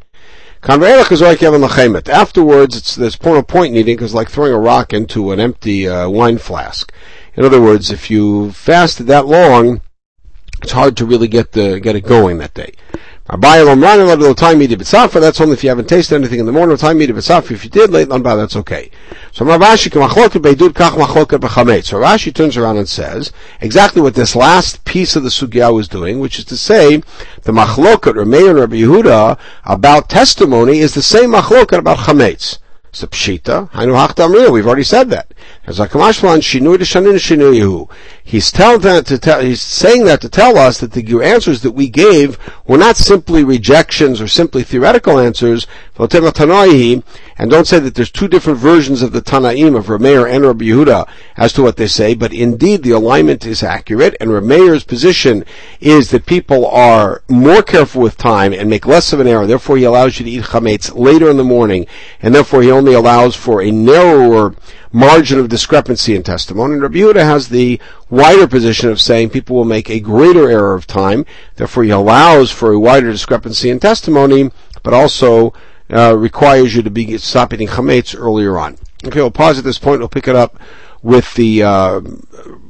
Afterwards, 2.08 2.78
it's, 2.78 2.96
there's 2.96 3.16
of 3.38 3.48
point 3.48 3.74
in 3.74 3.82
eating 3.82 3.96
because 3.96 4.14
like 4.14 4.30
throwing 4.30 4.54
a 4.54 4.60
rock 4.60 4.94
into 4.94 5.32
an 5.32 5.40
empty 5.40 5.88
uh, 5.88 6.08
wine 6.08 6.38
flask. 6.38 6.94
In 7.36 7.44
other 7.44 7.60
words, 7.60 7.90
if 7.90 8.12
you 8.12 8.52
fasted 8.52 9.08
that 9.08 9.26
long, 9.26 9.82
it's 10.62 10.74
hard 10.74 10.96
to 10.98 11.06
really 11.06 11.28
get 11.28 11.54
the 11.54 11.80
get 11.80 11.96
it 11.96 12.02
going 12.02 12.38
that 12.38 12.54
day. 12.54 12.74
That's 13.32 13.46
only 15.42 15.54
if 15.54 15.64
you 15.64 15.70
haven't 15.70 15.88
tasted 15.88 16.16
anything 16.16 16.42
in 16.42 16.46
the 16.46 16.52
morning. 16.52 16.76
Time 16.76 17.02
eat 17.02 17.10
b'tzafa. 17.12 17.52
If 17.52 17.64
you 17.64 17.70
did 17.70 17.90
late 17.90 18.12
on 18.12 18.24
that's 18.24 18.58
okay. 18.58 18.92
So 19.32 19.46
Rashi 19.46 19.90
So 21.84 21.98
Rashi 21.98 22.34
turns 22.34 22.58
around 22.58 22.76
and 22.76 22.90
says 22.90 23.32
exactly 23.62 24.02
what 24.02 24.16
this 24.16 24.36
last 24.36 24.84
piece 24.84 25.16
of 25.16 25.24
the 25.24 25.30
sugya 25.30 25.74
was 25.74 25.88
doing, 25.88 26.20
which 26.20 26.40
is 26.40 26.46
to 26.46 26.58
say 26.58 26.98
the 27.44 27.54
machloket 27.54 28.16
Rameir 28.16 28.50
and 28.50 28.60
Rabbi 28.60 28.76
Yehuda 28.76 29.40
about 29.64 30.10
testimony 30.10 30.80
is 30.80 30.94
the 30.94 31.02
same 31.02 31.32
machloket 31.32 31.78
about 31.78 32.00
chametz. 32.00 32.58
A 32.94 33.08
pshita. 33.08 34.52
We've 34.52 34.68
already 34.68 34.84
said 34.84 35.10
that. 35.12 35.34
As. 35.68 35.78
He's 38.24 38.52
telling 38.52 38.82
that 38.82 39.06
to 39.06 39.20
tell. 39.20 39.42
He's 39.42 39.62
saying 39.62 40.06
that 40.06 40.22
to 40.22 40.30
tell 40.30 40.58
us 40.58 40.80
that 40.80 40.92
the 40.94 41.22
answers 41.22 41.62
that 41.62 41.72
we 41.72 41.88
gave 41.88 42.40
were 42.66 42.80
not 42.80 42.98
simply 42.98 43.44
rejections 43.44 44.20
or 44.20 44.28
simply 44.28 44.64
theoretical 44.64 45.20
answers. 45.20 45.68
And 46.00 46.10
don't 47.52 47.68
say 47.68 47.80
that 47.80 47.94
there's 47.94 48.10
two 48.10 48.28
different 48.28 48.58
versions 48.58 49.04
of 49.04 49.12
the 49.12 49.22
Tanaim 49.22 49.78
of 49.78 49.86
Rameir 49.86 50.28
and 50.28 50.44
Rabbi 50.44 50.66
Yehuda 50.66 51.08
as 51.38 51.54
to 51.54 51.62
what 51.62 51.78
they 51.78 51.88
say, 51.88 52.16
but 52.16 52.34
indeed 52.34 52.82
the 52.82 52.92
alignment 52.92 53.46
is 53.46 53.62
accurate, 53.62 54.16
and 54.20 54.32
Rameir's 54.32 54.84
position 54.84 55.46
is 55.80 56.10
that 56.10 56.26
people 56.26 56.66
are 56.68 57.22
more 57.30 57.62
careful 57.62 58.02
with 58.02 58.18
time 58.18 58.52
and 58.52 58.68
make 58.68 58.88
less 58.88 59.14
of 59.14 59.20
an 59.20 59.28
error. 59.28 59.46
Therefore, 59.46 59.78
he 59.78 59.84
allows 59.84 60.20
you 60.20 60.26
to 60.26 60.32
eat 60.32 60.46
chametz 60.46 60.96
later 60.96 61.30
in 61.30 61.38
the 61.38 61.44
morning, 61.44 61.86
and 62.20 62.34
therefore 62.34 62.64
he 62.64 62.72
only 62.72 62.94
allows 62.94 63.36
for 63.36 63.62
a 63.62 63.70
narrower 63.70 64.56
margin 64.92 65.40
of 65.40 65.50
discrepancy 65.50 66.16
in 66.16 66.24
testimony. 66.24 66.74
And 66.74 66.82
Rabbi 66.82 67.20
has 67.20 67.50
the 67.50 67.80
wider 68.10 68.48
position 68.48 68.90
of 68.90 69.02
saying 69.02 69.30
people 69.30 69.56
will 69.56 69.66
make 69.66 69.90
a 69.90 70.00
greater 70.00 70.50
error 70.50 70.74
of 70.74 70.88
time, 70.88 71.26
therefore 71.56 71.84
he 71.84 71.90
allows 71.90 72.52
for 72.52 72.72
a 72.72 72.80
wider 72.80 73.12
discrepancy 73.12 73.70
in 73.70 73.80
testimony, 73.80 74.52
but 74.84 74.94
also 74.94 75.54
uh, 75.92 76.16
requires 76.18 76.76
you 76.76 76.82
to 76.82 76.90
be 76.90 77.18
stop 77.18 77.54
eating 77.54 77.68
chametz 77.68 78.18
earlier 78.18 78.58
on. 78.58 78.78
Okay, 79.06 79.20
we'll 79.20 79.32
pause 79.32 79.58
at 79.58 79.64
this 79.64 79.80
point. 79.80 80.00
We'll 80.00 80.10
pick 80.10 80.28
it 80.28 80.36
up 80.36 80.60
with 81.02 81.34
the 81.34 81.64
uh, 81.64 82.02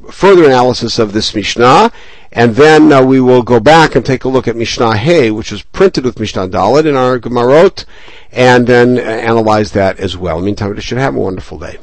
further 0.09 0.45
analysis 0.45 0.99
of 0.99 1.13
this 1.13 1.35
Mishnah, 1.35 1.91
and 2.31 2.55
then 2.55 2.91
uh, 2.93 3.03
we 3.03 3.19
will 3.19 3.43
go 3.43 3.59
back 3.59 3.95
and 3.95 4.05
take 4.05 4.23
a 4.23 4.29
look 4.29 4.47
at 4.47 4.55
Mishnah 4.55 4.95
Hay, 4.95 5.31
which 5.31 5.51
is 5.51 5.61
printed 5.61 6.05
with 6.05 6.19
Mishnah 6.19 6.47
Dalet 6.47 6.85
in 6.85 6.95
our 6.95 7.19
Gemarot, 7.19 7.85
and 8.31 8.65
then 8.65 8.97
analyze 8.97 9.73
that 9.73 9.99
as 9.99 10.15
well. 10.15 10.37
In 10.37 10.43
the 10.43 10.45
meantime, 10.47 10.73
you 10.73 10.81
should 10.81 10.97
have 10.97 11.15
a 11.15 11.19
wonderful 11.19 11.59
day. 11.59 11.77